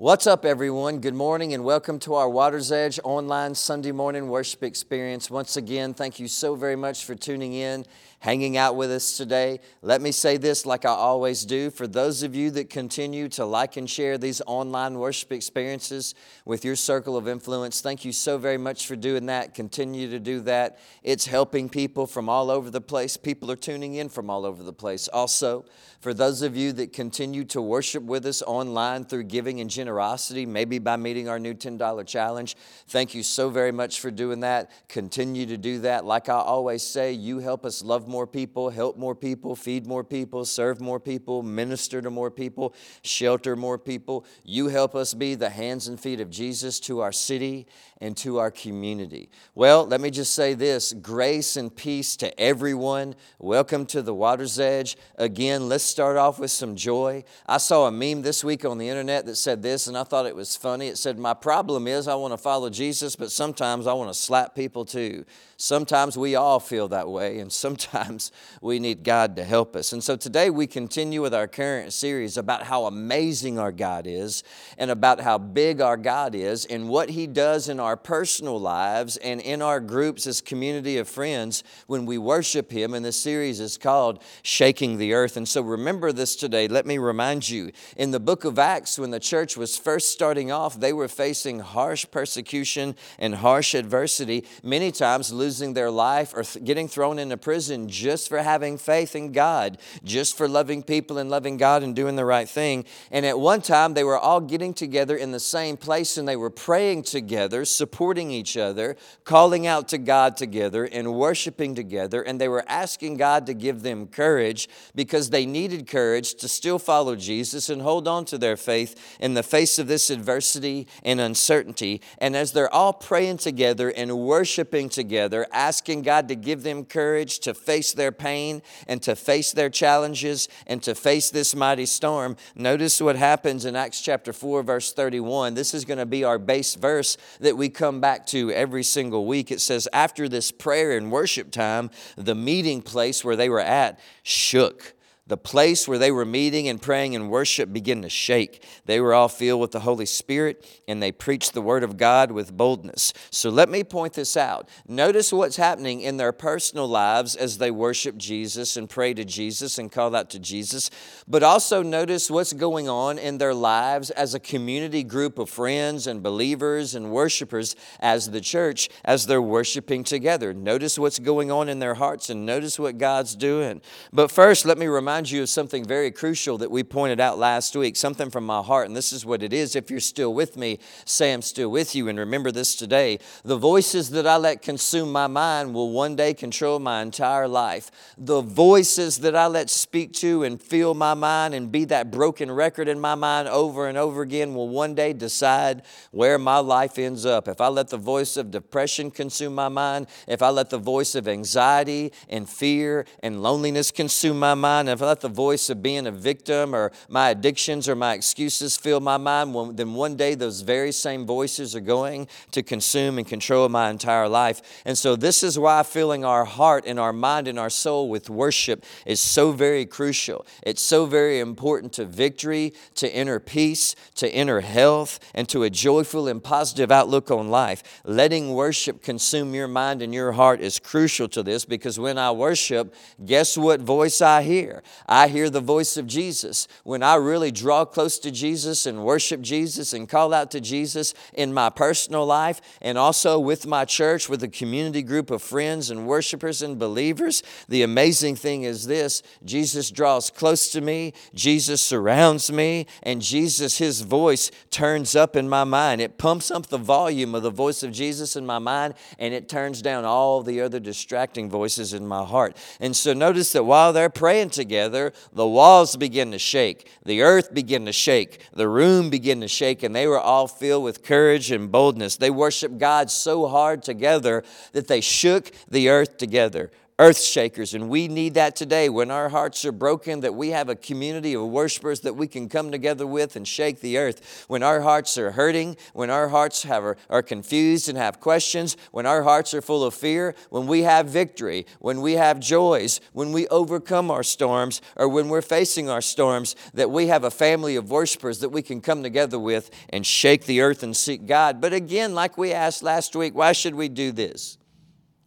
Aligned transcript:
What's 0.00 0.26
up, 0.26 0.46
everyone? 0.46 1.00
Good 1.00 1.12
morning 1.12 1.52
and 1.52 1.62
welcome 1.62 1.98
to 1.98 2.14
our 2.14 2.26
Water's 2.26 2.72
Edge 2.72 2.98
online 3.04 3.54
Sunday 3.54 3.92
morning 3.92 4.30
worship 4.30 4.62
experience. 4.62 5.30
Once 5.30 5.58
again, 5.58 5.92
thank 5.92 6.18
you 6.18 6.26
so 6.26 6.54
very 6.54 6.74
much 6.74 7.04
for 7.04 7.14
tuning 7.14 7.52
in 7.52 7.84
hanging 8.20 8.56
out 8.56 8.76
with 8.76 8.90
us 8.90 9.16
today. 9.16 9.60
Let 9.82 10.00
me 10.00 10.12
say 10.12 10.36
this 10.36 10.64
like 10.64 10.84
I 10.84 10.90
always 10.90 11.44
do. 11.44 11.70
For 11.70 11.86
those 11.86 12.22
of 12.22 12.34
you 12.34 12.50
that 12.52 12.70
continue 12.70 13.28
to 13.30 13.44
like 13.46 13.76
and 13.76 13.88
share 13.88 14.18
these 14.18 14.42
online 14.46 14.98
worship 14.98 15.32
experiences 15.32 16.14
with 16.44 16.64
your 16.64 16.76
circle 16.76 17.16
of 17.16 17.26
influence, 17.26 17.80
thank 17.80 18.04
you 18.04 18.12
so 18.12 18.36
very 18.36 18.58
much 18.58 18.86
for 18.86 18.94
doing 18.94 19.26
that. 19.26 19.54
Continue 19.54 20.08
to 20.10 20.18
do 20.18 20.40
that. 20.42 20.78
It's 21.02 21.26
helping 21.26 21.68
people 21.68 22.06
from 22.06 22.28
all 22.28 22.50
over 22.50 22.70
the 22.70 22.80
place. 22.80 23.16
People 23.16 23.50
are 23.50 23.56
tuning 23.56 23.94
in 23.94 24.10
from 24.10 24.28
all 24.28 24.44
over 24.44 24.62
the 24.62 24.72
place. 24.72 25.08
Also, 25.08 25.64
for 26.00 26.14
those 26.14 26.42
of 26.42 26.56
you 26.56 26.72
that 26.72 26.92
continue 26.92 27.44
to 27.44 27.60
worship 27.60 28.02
with 28.02 28.24
us 28.26 28.42
online 28.42 29.04
through 29.04 29.24
giving 29.24 29.60
and 29.60 29.68
generosity, 29.68 30.46
maybe 30.46 30.78
by 30.78 30.96
meeting 30.96 31.28
our 31.28 31.38
new 31.38 31.54
$10 31.54 32.06
challenge, 32.06 32.56
thank 32.88 33.14
you 33.14 33.22
so 33.22 33.50
very 33.50 33.72
much 33.72 34.00
for 34.00 34.10
doing 34.10 34.40
that. 34.40 34.70
Continue 34.88 35.46
to 35.46 35.56
do 35.56 35.80
that. 35.80 36.04
Like 36.04 36.28
I 36.28 36.34
always 36.34 36.82
say, 36.82 37.12
you 37.12 37.38
help 37.38 37.64
us 37.64 37.82
love 37.82 38.08
more 38.10 38.26
people, 38.26 38.68
help 38.68 38.98
more 38.98 39.14
people, 39.14 39.56
feed 39.56 39.86
more 39.86 40.04
people, 40.04 40.44
serve 40.44 40.80
more 40.80 41.00
people, 41.00 41.42
minister 41.42 42.02
to 42.02 42.10
more 42.10 42.30
people, 42.30 42.74
shelter 43.02 43.56
more 43.56 43.78
people. 43.78 44.26
You 44.44 44.68
help 44.68 44.94
us 44.94 45.14
be 45.14 45.34
the 45.34 45.48
hands 45.48 45.88
and 45.88 45.98
feet 45.98 46.20
of 46.20 46.28
Jesus 46.28 46.80
to 46.80 47.00
our 47.00 47.12
city 47.12 47.66
and 48.00 48.16
to 48.18 48.38
our 48.38 48.50
community. 48.50 49.30
Well, 49.54 49.86
let 49.86 50.00
me 50.00 50.10
just 50.10 50.34
say 50.34 50.54
this 50.54 50.92
grace 50.92 51.56
and 51.56 51.74
peace 51.74 52.16
to 52.16 52.38
everyone. 52.38 53.14
Welcome 53.38 53.86
to 53.86 54.02
the 54.02 54.14
water's 54.14 54.58
edge. 54.58 54.96
Again, 55.16 55.68
let's 55.68 55.84
start 55.84 56.16
off 56.16 56.38
with 56.38 56.50
some 56.50 56.76
joy. 56.76 57.24
I 57.46 57.58
saw 57.58 57.86
a 57.86 57.92
meme 57.92 58.22
this 58.22 58.42
week 58.42 58.64
on 58.64 58.78
the 58.78 58.88
internet 58.88 59.26
that 59.26 59.36
said 59.36 59.62
this, 59.62 59.86
and 59.86 59.96
I 59.96 60.04
thought 60.04 60.26
it 60.26 60.34
was 60.34 60.56
funny. 60.56 60.88
It 60.88 60.98
said, 60.98 61.18
My 61.18 61.34
problem 61.34 61.86
is 61.86 62.08
I 62.08 62.14
want 62.16 62.32
to 62.32 62.38
follow 62.38 62.70
Jesus, 62.70 63.16
but 63.16 63.30
sometimes 63.30 63.86
I 63.86 63.92
want 63.92 64.10
to 64.10 64.14
slap 64.14 64.54
people 64.54 64.84
too. 64.84 65.24
Sometimes 65.62 66.16
we 66.16 66.36
all 66.36 66.58
feel 66.58 66.88
that 66.88 67.06
way, 67.10 67.38
and 67.38 67.52
sometimes 67.52 68.32
we 68.62 68.78
need 68.78 69.04
God 69.04 69.36
to 69.36 69.44
help 69.44 69.76
us. 69.76 69.92
And 69.92 70.02
so 70.02 70.16
today 70.16 70.48
we 70.48 70.66
continue 70.66 71.20
with 71.20 71.34
our 71.34 71.46
current 71.46 71.92
series 71.92 72.38
about 72.38 72.62
how 72.62 72.86
amazing 72.86 73.58
our 73.58 73.70
God 73.70 74.06
is, 74.06 74.42
and 74.78 74.90
about 74.90 75.20
how 75.20 75.36
big 75.36 75.82
our 75.82 75.98
God 75.98 76.34
is, 76.34 76.64
and 76.64 76.88
what 76.88 77.10
He 77.10 77.26
does 77.26 77.68
in 77.68 77.78
our 77.78 77.94
personal 77.94 78.58
lives 78.58 79.18
and 79.18 79.38
in 79.42 79.60
our 79.60 79.80
groups 79.80 80.26
as 80.26 80.40
community 80.40 80.96
of 80.96 81.06
friends 81.06 81.62
when 81.86 82.06
we 82.06 82.16
worship 82.16 82.72
Him. 82.72 82.94
And 82.94 83.04
this 83.04 83.20
series 83.20 83.60
is 83.60 83.76
called 83.76 84.22
Shaking 84.42 84.96
the 84.96 85.12
Earth. 85.12 85.36
And 85.36 85.46
so 85.46 85.60
remember 85.60 86.10
this 86.10 86.36
today. 86.36 86.68
Let 86.68 86.86
me 86.86 86.96
remind 86.96 87.50
you 87.50 87.70
in 87.98 88.12
the 88.12 88.20
book 88.20 88.46
of 88.46 88.58
Acts, 88.58 88.98
when 88.98 89.10
the 89.10 89.20
church 89.20 89.58
was 89.58 89.76
first 89.76 90.08
starting 90.08 90.50
off, 90.50 90.80
they 90.80 90.94
were 90.94 91.06
facing 91.06 91.58
harsh 91.58 92.06
persecution 92.10 92.96
and 93.18 93.34
harsh 93.34 93.74
adversity, 93.74 94.46
many 94.62 94.90
times 94.90 95.30
losing 95.30 95.49
their 95.58 95.90
life 95.90 96.32
or 96.34 96.42
th- 96.42 96.64
getting 96.64 96.88
thrown 96.88 97.18
into 97.18 97.36
prison 97.36 97.88
just 97.88 98.28
for 98.28 98.38
having 98.38 98.78
faith 98.78 99.16
in 99.16 99.32
God, 99.32 99.78
just 100.04 100.36
for 100.36 100.48
loving 100.48 100.82
people 100.82 101.18
and 101.18 101.28
loving 101.28 101.56
God 101.56 101.82
and 101.82 101.94
doing 101.94 102.16
the 102.16 102.24
right 102.24 102.48
thing. 102.48 102.84
And 103.10 103.26
at 103.26 103.38
one 103.38 103.60
time, 103.60 103.94
they 103.94 104.04
were 104.04 104.18
all 104.18 104.40
getting 104.40 104.72
together 104.72 105.16
in 105.16 105.32
the 105.32 105.40
same 105.40 105.76
place 105.76 106.16
and 106.16 106.28
they 106.28 106.36
were 106.36 106.50
praying 106.50 107.02
together, 107.02 107.64
supporting 107.64 108.30
each 108.30 108.56
other, 108.56 108.96
calling 109.24 109.66
out 109.66 109.88
to 109.88 109.98
God 109.98 110.36
together, 110.36 110.84
and 110.84 111.14
worshiping 111.14 111.74
together. 111.74 112.22
And 112.22 112.40
they 112.40 112.48
were 112.48 112.64
asking 112.68 113.16
God 113.16 113.46
to 113.46 113.54
give 113.54 113.82
them 113.82 114.06
courage 114.06 114.68
because 114.94 115.30
they 115.30 115.46
needed 115.46 115.86
courage 115.88 116.34
to 116.34 116.48
still 116.48 116.78
follow 116.78 117.16
Jesus 117.16 117.68
and 117.68 117.82
hold 117.82 118.06
on 118.06 118.24
to 118.26 118.38
their 118.38 118.56
faith 118.56 119.18
in 119.20 119.34
the 119.34 119.42
face 119.42 119.78
of 119.78 119.86
this 119.86 120.10
adversity 120.10 120.86
and 121.02 121.20
uncertainty. 121.20 122.00
And 122.18 122.36
as 122.36 122.52
they're 122.52 122.72
all 122.72 122.92
praying 122.92 123.38
together 123.38 123.90
and 123.90 124.18
worshiping 124.18 124.88
together, 124.88 125.39
asking 125.52 126.02
God 126.02 126.28
to 126.28 126.34
give 126.34 126.62
them 126.62 126.84
courage 126.84 127.40
to 127.40 127.54
face 127.54 127.92
their 127.92 128.12
pain 128.12 128.62
and 128.86 129.02
to 129.02 129.16
face 129.16 129.52
their 129.52 129.70
challenges 129.70 130.48
and 130.66 130.82
to 130.82 130.94
face 130.94 131.30
this 131.30 131.54
mighty 131.54 131.86
storm, 131.86 132.36
notice 132.54 133.00
what 133.00 133.16
happens 133.16 133.64
in 133.64 133.76
Acts 133.76 134.00
chapter 134.00 134.32
4, 134.32 134.62
verse 134.62 134.92
31. 134.92 135.54
This 135.54 135.74
is 135.74 135.84
going 135.84 135.98
to 135.98 136.06
be 136.06 136.24
our 136.24 136.38
base 136.38 136.74
verse 136.74 137.16
that 137.40 137.56
we 137.56 137.68
come 137.68 138.00
back 138.00 138.26
to 138.26 138.50
every 138.52 138.82
single 138.82 139.26
week. 139.26 139.50
It 139.50 139.60
says, 139.60 139.88
After 139.92 140.28
this 140.28 140.50
prayer 140.50 140.96
and 140.96 141.10
worship 141.10 141.50
time, 141.50 141.90
the 142.16 142.34
meeting 142.34 142.82
place 142.82 143.24
where 143.24 143.36
they 143.36 143.48
were 143.48 143.60
at 143.60 143.98
shook 144.22 144.94
the 145.30 145.36
place 145.36 145.86
where 145.86 145.96
they 145.96 146.10
were 146.10 146.24
meeting 146.24 146.66
and 146.66 146.82
praying 146.82 147.14
and 147.14 147.30
worship 147.30 147.72
began 147.72 148.02
to 148.02 148.08
shake. 148.08 148.64
They 148.86 149.00
were 149.00 149.14
all 149.14 149.28
filled 149.28 149.60
with 149.60 149.70
the 149.70 149.78
Holy 149.78 150.04
Spirit 150.04 150.82
and 150.88 151.00
they 151.00 151.12
preached 151.12 151.54
the 151.54 151.62
Word 151.62 151.84
of 151.84 151.96
God 151.96 152.32
with 152.32 152.56
boldness. 152.56 153.12
So 153.30 153.48
let 153.48 153.68
me 153.68 153.84
point 153.84 154.14
this 154.14 154.36
out. 154.36 154.68
Notice 154.88 155.32
what's 155.32 155.54
happening 155.54 156.00
in 156.00 156.16
their 156.16 156.32
personal 156.32 156.88
lives 156.88 157.36
as 157.36 157.58
they 157.58 157.70
worship 157.70 158.16
Jesus 158.16 158.76
and 158.76 158.90
pray 158.90 159.14
to 159.14 159.24
Jesus 159.24 159.78
and 159.78 159.92
call 159.92 160.16
out 160.16 160.30
to 160.30 160.40
Jesus, 160.40 160.90
but 161.28 161.44
also 161.44 161.80
notice 161.80 162.28
what's 162.28 162.52
going 162.52 162.88
on 162.88 163.16
in 163.16 163.38
their 163.38 163.54
lives 163.54 164.10
as 164.10 164.34
a 164.34 164.40
community 164.40 165.04
group 165.04 165.38
of 165.38 165.48
friends 165.48 166.08
and 166.08 166.24
believers 166.24 166.96
and 166.96 167.12
worshipers 167.12 167.76
as 168.00 168.32
the 168.32 168.40
church 168.40 168.88
as 169.04 169.26
they're 169.26 169.40
worshiping 169.40 170.02
together. 170.02 170.52
Notice 170.52 170.98
what's 170.98 171.20
going 171.20 171.52
on 171.52 171.68
in 171.68 171.78
their 171.78 171.94
hearts 171.94 172.30
and 172.30 172.44
notice 172.44 172.80
what 172.80 172.98
God's 172.98 173.36
doing. 173.36 173.80
But 174.12 174.32
first, 174.32 174.66
let 174.66 174.76
me 174.76 174.86
remind 174.88 175.19
remind 175.20 175.32
you 175.32 175.42
of 175.42 175.50
something 175.50 175.84
very 175.84 176.10
crucial 176.10 176.56
that 176.56 176.70
we 176.70 176.82
pointed 176.82 177.20
out 177.20 177.36
last 177.38 177.76
week, 177.76 177.94
something 177.94 178.30
from 178.30 178.46
my 178.46 178.62
heart, 178.62 178.86
and 178.86 178.96
this 178.96 179.12
is 179.12 179.26
what 179.26 179.42
it 179.42 179.52
is. 179.52 179.76
If 179.76 179.90
you're 179.90 180.00
still 180.00 180.32
with 180.32 180.56
me, 180.56 180.78
say 181.04 181.34
I'm 181.34 181.42
still 181.42 181.70
with 181.70 181.94
you, 181.94 182.08
and 182.08 182.18
remember 182.18 182.50
this 182.50 182.74
today. 182.74 183.18
The 183.44 183.58
voices 183.58 184.08
that 184.10 184.26
I 184.26 184.38
let 184.38 184.62
consume 184.62 185.12
my 185.12 185.26
mind 185.26 185.74
will 185.74 185.90
one 185.90 186.16
day 186.16 186.32
control 186.32 186.78
my 186.78 187.02
entire 187.02 187.46
life. 187.46 187.90
The 188.16 188.40
voices 188.40 189.18
that 189.18 189.36
I 189.36 189.46
let 189.46 189.68
speak 189.68 190.14
to 190.14 190.42
and 190.42 190.58
fill 190.58 190.94
my 190.94 191.12
mind 191.12 191.52
and 191.52 191.70
be 191.70 191.84
that 191.86 192.10
broken 192.10 192.50
record 192.50 192.88
in 192.88 192.98
my 192.98 193.14
mind 193.14 193.46
over 193.46 193.88
and 193.88 193.98
over 193.98 194.22
again 194.22 194.54
will 194.54 194.70
one 194.70 194.94
day 194.94 195.12
decide 195.12 195.82
where 196.12 196.38
my 196.38 196.60
life 196.60 196.98
ends 196.98 197.26
up. 197.26 197.46
If 197.46 197.60
I 197.60 197.68
let 197.68 197.88
the 197.88 197.98
voice 197.98 198.38
of 198.38 198.50
depression 198.50 199.10
consume 199.10 199.54
my 199.54 199.68
mind, 199.68 200.06
if 200.26 200.40
I 200.40 200.48
let 200.48 200.70
the 200.70 200.78
voice 200.78 201.14
of 201.14 201.28
anxiety 201.28 202.10
and 202.30 202.48
fear 202.48 203.04
and 203.22 203.42
loneliness 203.42 203.90
consume 203.90 204.38
my 204.38 204.54
mind, 204.54 204.88
if 204.88 205.02
I 205.02 205.09
let 205.10 205.20
the 205.20 205.28
voice 205.28 205.68
of 205.70 205.82
being 205.82 206.06
a 206.06 206.12
victim 206.12 206.72
or 206.72 206.92
my 207.08 207.30
addictions 207.30 207.88
or 207.88 207.96
my 207.96 208.14
excuses 208.14 208.76
fill 208.76 209.00
my 209.00 209.16
mind, 209.16 209.76
then 209.76 209.94
one 209.94 210.14
day 210.14 210.36
those 210.36 210.60
very 210.60 210.92
same 210.92 211.26
voices 211.26 211.74
are 211.74 211.80
going 211.80 212.28
to 212.52 212.62
consume 212.62 213.18
and 213.18 213.26
control 213.26 213.68
my 213.68 213.90
entire 213.90 214.28
life. 214.28 214.82
And 214.84 214.96
so, 214.96 215.16
this 215.16 215.42
is 215.42 215.58
why 215.58 215.82
filling 215.82 216.24
our 216.24 216.44
heart 216.44 216.84
and 216.86 217.00
our 217.00 217.12
mind 217.12 217.48
and 217.48 217.58
our 217.58 217.70
soul 217.70 218.08
with 218.08 218.30
worship 218.30 218.84
is 219.04 219.20
so 219.20 219.50
very 219.50 219.84
crucial. 219.84 220.46
It's 220.62 220.80
so 220.80 221.06
very 221.06 221.40
important 221.40 221.92
to 221.94 222.04
victory, 222.04 222.72
to 222.94 223.12
inner 223.12 223.40
peace, 223.40 223.96
to 224.14 224.32
inner 224.32 224.60
health, 224.60 225.18
and 225.34 225.48
to 225.48 225.64
a 225.64 225.70
joyful 225.70 226.28
and 226.28 226.42
positive 226.42 226.92
outlook 226.92 227.32
on 227.32 227.48
life. 227.50 228.00
Letting 228.04 228.54
worship 228.54 229.02
consume 229.02 229.54
your 229.54 229.68
mind 229.68 230.02
and 230.02 230.14
your 230.14 230.32
heart 230.32 230.60
is 230.60 230.78
crucial 230.78 231.28
to 231.30 231.42
this 231.42 231.64
because 231.64 231.98
when 231.98 232.16
I 232.16 232.30
worship, 232.30 232.94
guess 233.24 233.58
what 233.58 233.80
voice 233.80 234.22
I 234.22 234.42
hear? 234.44 234.84
I 235.06 235.28
hear 235.28 235.50
the 235.50 235.60
voice 235.60 235.96
of 235.96 236.06
Jesus. 236.06 236.68
When 236.84 237.02
I 237.02 237.16
really 237.16 237.50
draw 237.50 237.84
close 237.84 238.18
to 238.20 238.30
Jesus 238.30 238.86
and 238.86 239.04
worship 239.04 239.40
Jesus 239.40 239.92
and 239.92 240.08
call 240.08 240.32
out 240.32 240.50
to 240.52 240.60
Jesus 240.60 241.14
in 241.34 241.52
my 241.52 241.70
personal 241.70 242.26
life 242.26 242.60
and 242.80 242.96
also 242.96 243.38
with 243.38 243.66
my 243.66 243.84
church, 243.84 244.28
with 244.28 244.42
a 244.42 244.48
community 244.48 245.02
group 245.02 245.30
of 245.30 245.42
friends 245.42 245.90
and 245.90 246.06
worshipers 246.06 246.62
and 246.62 246.78
believers, 246.78 247.42
the 247.68 247.82
amazing 247.82 248.36
thing 248.36 248.62
is 248.62 248.86
this 248.86 249.22
Jesus 249.44 249.90
draws 249.90 250.30
close 250.30 250.70
to 250.72 250.80
me, 250.80 251.12
Jesus 251.34 251.80
surrounds 251.80 252.50
me, 252.50 252.86
and 253.02 253.22
Jesus, 253.22 253.78
His 253.78 254.02
voice 254.02 254.50
turns 254.70 255.14
up 255.14 255.36
in 255.36 255.48
my 255.48 255.64
mind. 255.64 256.00
It 256.00 256.18
pumps 256.18 256.50
up 256.50 256.66
the 256.66 256.78
volume 256.78 257.34
of 257.34 257.42
the 257.42 257.50
voice 257.50 257.82
of 257.82 257.92
Jesus 257.92 258.36
in 258.36 258.46
my 258.46 258.58
mind 258.58 258.94
and 259.18 259.34
it 259.34 259.48
turns 259.48 259.82
down 259.82 260.04
all 260.04 260.42
the 260.42 260.60
other 260.60 260.80
distracting 260.80 261.50
voices 261.50 261.92
in 261.92 262.06
my 262.06 262.24
heart. 262.24 262.56
And 262.80 262.96
so 262.96 263.12
notice 263.12 263.52
that 263.52 263.64
while 263.64 263.92
they're 263.92 264.10
praying 264.10 264.50
together, 264.50 264.79
together, 264.80 265.12
the 265.34 265.46
walls 265.46 265.96
began 265.96 266.30
to 266.30 266.38
shake, 266.38 266.90
the 267.04 267.20
earth 267.20 267.52
began 267.52 267.84
to 267.84 267.92
shake, 267.92 268.40
the 268.54 268.66
room 268.66 269.10
began 269.10 269.40
to 269.40 269.48
shake, 269.48 269.82
and 269.82 269.94
they 269.94 270.06
were 270.06 270.18
all 270.18 270.48
filled 270.48 270.84
with 270.84 271.04
courage 271.04 271.50
and 271.50 271.70
boldness. 271.70 272.16
They 272.16 272.30
worshiped 272.30 272.78
God 272.78 273.10
so 273.10 273.46
hard 273.46 273.82
together 273.82 274.42
that 274.72 274.88
they 274.88 275.02
shook 275.02 275.52
the 275.68 275.90
earth 275.90 276.16
together. 276.16 276.70
Earth 277.00 277.18
shakers. 277.18 277.72
And 277.72 277.88
we 277.88 278.08
need 278.08 278.34
that 278.34 278.54
today 278.54 278.90
when 278.90 279.10
our 279.10 279.30
hearts 279.30 279.64
are 279.64 279.72
broken, 279.72 280.20
that 280.20 280.34
we 280.34 280.50
have 280.50 280.68
a 280.68 280.76
community 280.76 281.34
of 281.34 281.46
worshipers 281.46 282.00
that 282.00 282.14
we 282.14 282.26
can 282.26 282.46
come 282.46 282.70
together 282.70 283.06
with 283.06 283.36
and 283.36 283.48
shake 283.48 283.80
the 283.80 283.96
earth. 283.96 284.44
When 284.48 284.62
our 284.62 284.82
hearts 284.82 285.16
are 285.16 285.30
hurting, 285.30 285.78
when 285.94 286.10
our 286.10 286.28
hearts 286.28 286.62
have, 286.64 286.98
are 287.08 287.22
confused 287.22 287.88
and 287.88 287.96
have 287.96 288.20
questions, 288.20 288.76
when 288.92 289.06
our 289.06 289.22
hearts 289.22 289.54
are 289.54 289.62
full 289.62 289.82
of 289.82 289.94
fear, 289.94 290.34
when 290.50 290.66
we 290.66 290.82
have 290.82 291.06
victory, 291.06 291.64
when 291.78 292.02
we 292.02 292.12
have 292.12 292.38
joys, 292.38 293.00
when 293.14 293.32
we 293.32 293.48
overcome 293.48 294.10
our 294.10 294.22
storms, 294.22 294.82
or 294.94 295.08
when 295.08 295.30
we're 295.30 295.40
facing 295.40 295.88
our 295.88 296.02
storms, 296.02 296.54
that 296.74 296.90
we 296.90 297.06
have 297.06 297.24
a 297.24 297.30
family 297.30 297.76
of 297.76 297.90
worshipers 297.90 298.40
that 298.40 298.50
we 298.50 298.60
can 298.60 298.82
come 298.82 299.02
together 299.02 299.38
with 299.38 299.70
and 299.88 300.06
shake 300.06 300.44
the 300.44 300.60
earth 300.60 300.82
and 300.82 300.94
seek 300.94 301.24
God. 301.24 301.62
But 301.62 301.72
again, 301.72 302.14
like 302.14 302.36
we 302.36 302.52
asked 302.52 302.82
last 302.82 303.16
week, 303.16 303.34
why 303.34 303.52
should 303.52 303.74
we 303.74 303.88
do 303.88 304.12
this? 304.12 304.58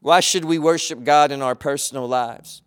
Why 0.04 0.20
should 0.20 0.44
we 0.44 0.60
worship 0.60 1.06
God 1.06 1.32
in 1.32 1.42
our 1.42 1.56
personal 1.56 2.06
lives? 2.10 2.62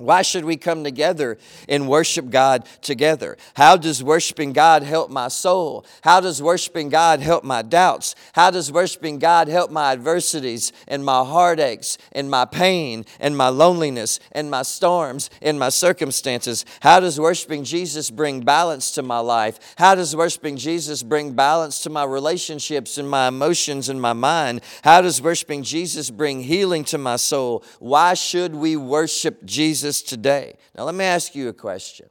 Why 0.00 0.22
should 0.22 0.44
we 0.44 0.56
come 0.56 0.82
together 0.82 1.38
and 1.68 1.88
worship 1.88 2.30
God 2.30 2.66
together? 2.80 3.36
How 3.54 3.76
does 3.76 4.02
worshiping 4.02 4.52
God 4.52 4.82
help 4.82 5.10
my 5.10 5.28
soul? 5.28 5.84
How 6.02 6.20
does 6.20 6.42
worshiping 6.42 6.88
God 6.88 7.20
help 7.20 7.44
my 7.44 7.62
doubts? 7.62 8.14
How 8.32 8.50
does 8.50 8.72
worshiping 8.72 9.18
God 9.18 9.48
help 9.48 9.70
my 9.70 9.92
adversities 9.92 10.72
and 10.88 11.04
my 11.04 11.24
heartaches 11.24 11.98
and 12.12 12.30
my 12.30 12.44
pain 12.44 13.04
and 13.18 13.36
my 13.36 13.48
loneliness 13.48 14.20
and 14.32 14.50
my 14.50 14.62
storms 14.62 15.28
and 15.42 15.58
my 15.58 15.68
circumstances? 15.68 16.64
How 16.80 17.00
does 17.00 17.20
worshiping 17.20 17.64
Jesus 17.64 18.10
bring 18.10 18.40
balance 18.40 18.92
to 18.92 19.02
my 19.02 19.18
life? 19.18 19.74
How 19.76 19.94
does 19.94 20.16
worshiping 20.16 20.56
Jesus 20.56 21.02
bring 21.02 21.32
balance 21.32 21.82
to 21.82 21.90
my 21.90 22.04
relationships 22.04 22.96
and 22.98 23.08
my 23.08 23.28
emotions 23.28 23.88
and 23.88 24.00
my 24.00 24.12
mind? 24.12 24.62
How 24.82 25.02
does 25.02 25.20
worshiping 25.20 25.62
Jesus 25.62 26.10
bring 26.10 26.40
healing 26.40 26.84
to 26.84 26.98
my 26.98 27.16
soul? 27.16 27.62
Why 27.78 28.14
should 28.14 28.54
we 28.54 28.76
worship 28.76 29.44
Jesus? 29.44 29.89
Jesus 29.90 30.02
today. 30.02 30.54
Now, 30.76 30.84
let 30.84 30.94
me 30.94 31.04
ask 31.04 31.34
you 31.34 31.48
a 31.48 31.52
question. 31.52 32.08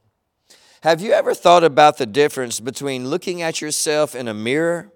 Have 0.81 1.01
you 1.01 1.13
ever 1.13 1.33
thought 1.33 1.63
about 1.63 1.97
the 1.97 2.05
difference 2.05 2.59
between 2.59 3.09
looking 3.09 3.41
at 3.41 3.61
yourself 3.61 4.15
in 4.15 4.27
a 4.27 4.33
mirror 4.33 4.91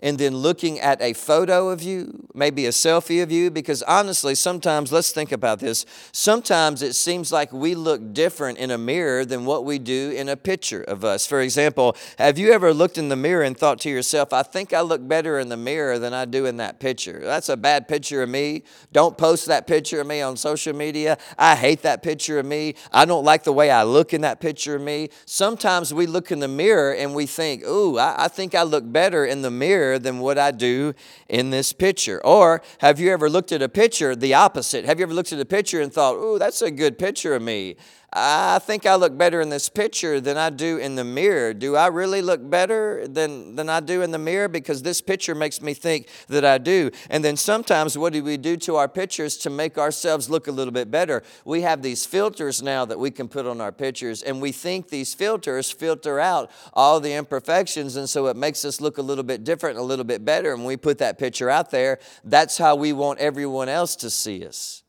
and 0.00 0.18
then 0.18 0.36
looking 0.36 0.80
at 0.80 1.00
a 1.00 1.12
photo 1.12 1.68
of 1.68 1.82
you, 1.82 2.28
maybe 2.34 2.66
a 2.66 2.70
selfie 2.70 3.22
of 3.22 3.30
you, 3.30 3.50
because 3.50 3.82
honestly, 3.84 4.34
sometimes, 4.34 4.92
let's 4.92 5.12
think 5.12 5.32
about 5.32 5.60
this. 5.60 5.86
Sometimes 6.12 6.82
it 6.82 6.94
seems 6.94 7.32
like 7.32 7.52
we 7.52 7.74
look 7.74 8.12
different 8.12 8.58
in 8.58 8.70
a 8.70 8.78
mirror 8.78 9.24
than 9.24 9.44
what 9.44 9.64
we 9.64 9.78
do 9.78 10.10
in 10.10 10.28
a 10.28 10.36
picture 10.36 10.82
of 10.82 11.04
us. 11.04 11.26
For 11.26 11.40
example, 11.40 11.96
have 12.18 12.38
you 12.38 12.52
ever 12.52 12.72
looked 12.74 12.98
in 12.98 13.08
the 13.08 13.16
mirror 13.16 13.42
and 13.42 13.56
thought 13.56 13.80
to 13.80 13.90
yourself, 13.90 14.32
I 14.32 14.42
think 14.42 14.72
I 14.72 14.80
look 14.80 15.06
better 15.06 15.38
in 15.38 15.48
the 15.48 15.56
mirror 15.56 15.98
than 15.98 16.14
I 16.14 16.24
do 16.24 16.46
in 16.46 16.56
that 16.58 16.80
picture? 16.80 17.20
That's 17.22 17.48
a 17.48 17.56
bad 17.56 17.88
picture 17.88 18.22
of 18.22 18.28
me. 18.28 18.64
Don't 18.92 19.16
post 19.16 19.46
that 19.46 19.66
picture 19.66 20.00
of 20.00 20.06
me 20.06 20.20
on 20.20 20.36
social 20.36 20.74
media. 20.74 21.18
I 21.38 21.54
hate 21.54 21.82
that 21.82 22.02
picture 22.02 22.38
of 22.38 22.46
me. 22.46 22.74
I 22.92 23.04
don't 23.04 23.24
like 23.24 23.44
the 23.44 23.52
way 23.52 23.70
I 23.70 23.82
look 23.82 24.12
in 24.12 24.20
that 24.22 24.40
picture 24.40 24.76
of 24.76 24.82
me. 24.82 25.10
Sometimes 25.24 25.92
we 25.92 26.06
look 26.06 26.30
in 26.30 26.40
the 26.40 26.48
mirror 26.48 26.94
and 26.94 27.14
we 27.14 27.26
think, 27.26 27.64
ooh, 27.64 27.98
I, 27.98 28.24
I 28.24 28.28
think 28.28 28.54
I 28.54 28.62
look 28.62 28.90
better 28.90 29.24
in 29.24 29.42
the 29.42 29.50
mirror 29.50 29.85
than 29.98 30.18
what 30.18 30.38
I 30.38 30.50
do 30.50 30.94
in 31.28 31.50
this 31.50 31.72
picture? 31.72 32.24
Or 32.24 32.62
have 32.78 32.98
you 33.00 33.12
ever 33.12 33.30
looked 33.30 33.52
at 33.52 33.62
a 33.62 33.68
picture 33.68 34.14
the 34.16 34.34
opposite? 34.34 34.84
Have 34.84 34.98
you 34.98 35.04
ever 35.04 35.14
looked 35.14 35.32
at 35.32 35.40
a 35.40 35.44
picture 35.44 35.80
and 35.80 35.92
thought, 35.92 36.16
oh, 36.16 36.38
that's 36.38 36.62
a 36.62 36.70
good 36.70 36.98
picture 36.98 37.34
of 37.34 37.42
me? 37.42 37.76
I 38.18 38.60
think 38.60 38.86
I 38.86 38.94
look 38.94 39.18
better 39.18 39.42
in 39.42 39.50
this 39.50 39.68
picture 39.68 40.22
than 40.22 40.38
I 40.38 40.48
do 40.48 40.78
in 40.78 40.94
the 40.94 41.04
mirror. 41.04 41.52
Do 41.52 41.76
I 41.76 41.88
really 41.88 42.22
look 42.22 42.48
better 42.48 43.06
than, 43.06 43.56
than 43.56 43.68
I 43.68 43.80
do 43.80 44.00
in 44.00 44.10
the 44.10 44.18
mirror? 44.18 44.48
Because 44.48 44.82
this 44.82 45.02
picture 45.02 45.34
makes 45.34 45.60
me 45.60 45.74
think 45.74 46.08
that 46.28 46.42
I 46.42 46.56
do. 46.56 46.90
And 47.10 47.22
then 47.22 47.36
sometimes, 47.36 47.98
what 47.98 48.14
do 48.14 48.24
we 48.24 48.38
do 48.38 48.56
to 48.56 48.76
our 48.76 48.88
pictures 48.88 49.36
to 49.38 49.50
make 49.50 49.76
ourselves 49.76 50.30
look 50.30 50.46
a 50.46 50.50
little 50.50 50.72
bit 50.72 50.90
better? 50.90 51.22
We 51.44 51.60
have 51.60 51.82
these 51.82 52.06
filters 52.06 52.62
now 52.62 52.86
that 52.86 52.98
we 52.98 53.10
can 53.10 53.28
put 53.28 53.44
on 53.44 53.60
our 53.60 53.70
pictures, 53.70 54.22
and 54.22 54.40
we 54.40 54.50
think 54.50 54.88
these 54.88 55.12
filters 55.12 55.70
filter 55.70 56.18
out 56.18 56.50
all 56.72 57.00
the 57.00 57.12
imperfections, 57.12 57.96
and 57.96 58.08
so 58.08 58.28
it 58.28 58.36
makes 58.36 58.64
us 58.64 58.80
look 58.80 58.96
a 58.96 59.02
little 59.02 59.24
bit 59.24 59.44
different, 59.44 59.76
a 59.76 59.82
little 59.82 60.06
bit 60.06 60.24
better. 60.24 60.54
And 60.54 60.64
we 60.64 60.78
put 60.78 60.96
that 60.98 61.18
picture 61.18 61.50
out 61.50 61.70
there, 61.70 61.98
that's 62.24 62.56
how 62.56 62.76
we 62.76 62.94
want 62.94 63.18
everyone 63.18 63.68
else 63.68 63.94
to 63.96 64.08
see 64.08 64.46
us. 64.46 64.84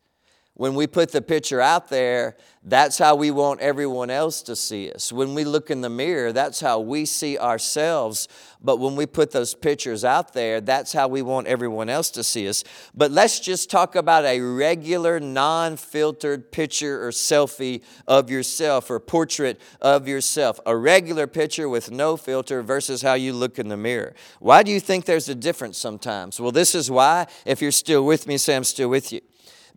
When 0.57 0.74
we 0.74 0.88
put 0.88 1.12
the 1.12 1.21
picture 1.21 1.62
out 1.62 1.89
there, 1.89 2.36
that's 2.63 2.98
how 2.98 3.13
we 3.13 3.30
want 3.30 3.62
everyone 3.62 4.09
else 4.09 4.42
to 4.42 4.56
see 4.56 4.92
us. 4.92 5.13
When 5.13 5.36
we 5.36 5.44
look 5.44 5.69
in 5.69 5.81
the 5.81 5.89
mirror, 5.89 6.33
that's 6.33 6.59
how 6.59 6.80
we 6.80 7.06
see 7.06 7.38
ourselves. 7.38 8.27
But 8.59 8.77
when 8.80 8.95
we 8.95 9.06
put 9.06 9.30
those 9.30 9.54
pictures 9.54 10.04
out 10.04 10.33
there, 10.33 10.59
that's 10.59 10.94
how 10.94 11.09
we 11.09 11.21
want 11.21 11.45
everyone 11.45 11.89
else 11.89 12.09
to 12.09 12.24
see 12.24 12.50
us. 12.50 12.63
But 12.95 13.12
let's 13.12 13.39
just 13.39 13.69
talk 13.69 13.95
about 13.95 14.25
a 14.25 14.42
regular, 14.42 15.19
non 15.19 15.77
filtered 15.77 16.51
picture 16.51 17.06
or 17.06 17.12
selfie 17.12 17.83
of 18.07 18.31
yourself 18.31 18.89
or 18.89 19.00
portrait 19.00 19.62
of 19.80 20.07
yourself. 20.07 20.60
A 20.65 20.75
regular 20.75 21.27
picture 21.27 21.69
with 21.69 21.92
no 21.92 22.18
filter 22.18 22.63
versus 22.63 23.03
how 23.03 23.13
you 23.13 23.31
look 23.31 23.60
in 23.60 23.68
the 23.68 23.77
mirror. 23.77 24.15
Why 24.39 24.63
do 24.63 24.71
you 24.71 24.80
think 24.80 25.06
there's 25.06 25.30
a 25.30 25.36
difference 25.36 25.77
sometimes? 25.77 26.39
Well, 26.39 26.51
this 26.51 26.74
is 26.74 26.89
why. 26.89 27.27
If 27.45 27.62
you're 27.62 27.71
still 27.71 28.03
with 28.03 28.25
me, 28.25 28.39
say, 28.39 28.56
I'm 28.56 28.63
still 28.63 28.89
with 28.89 29.13
you. 29.13 29.21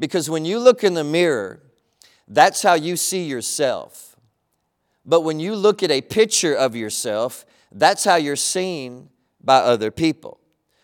Because 0.00 0.30
when 0.30 0.44
you 0.46 0.58
look 0.58 0.82
in 0.82 0.94
the 0.94 1.04
mirror, 1.04 1.60
that's 2.26 2.62
how 2.62 2.74
you 2.74 2.96
see 2.96 3.24
yourself. 3.24 4.16
But 5.04 5.20
when 5.20 5.38
you 5.38 5.54
look 5.54 5.82
at 5.82 5.90
a 5.90 6.00
picture 6.00 6.54
of 6.54 6.74
yourself, 6.74 7.44
that's 7.70 8.04
how 8.04 8.16
you're 8.16 8.34
seen 8.34 9.10
by 9.42 9.58
other 9.58 9.90
people. 9.90 10.39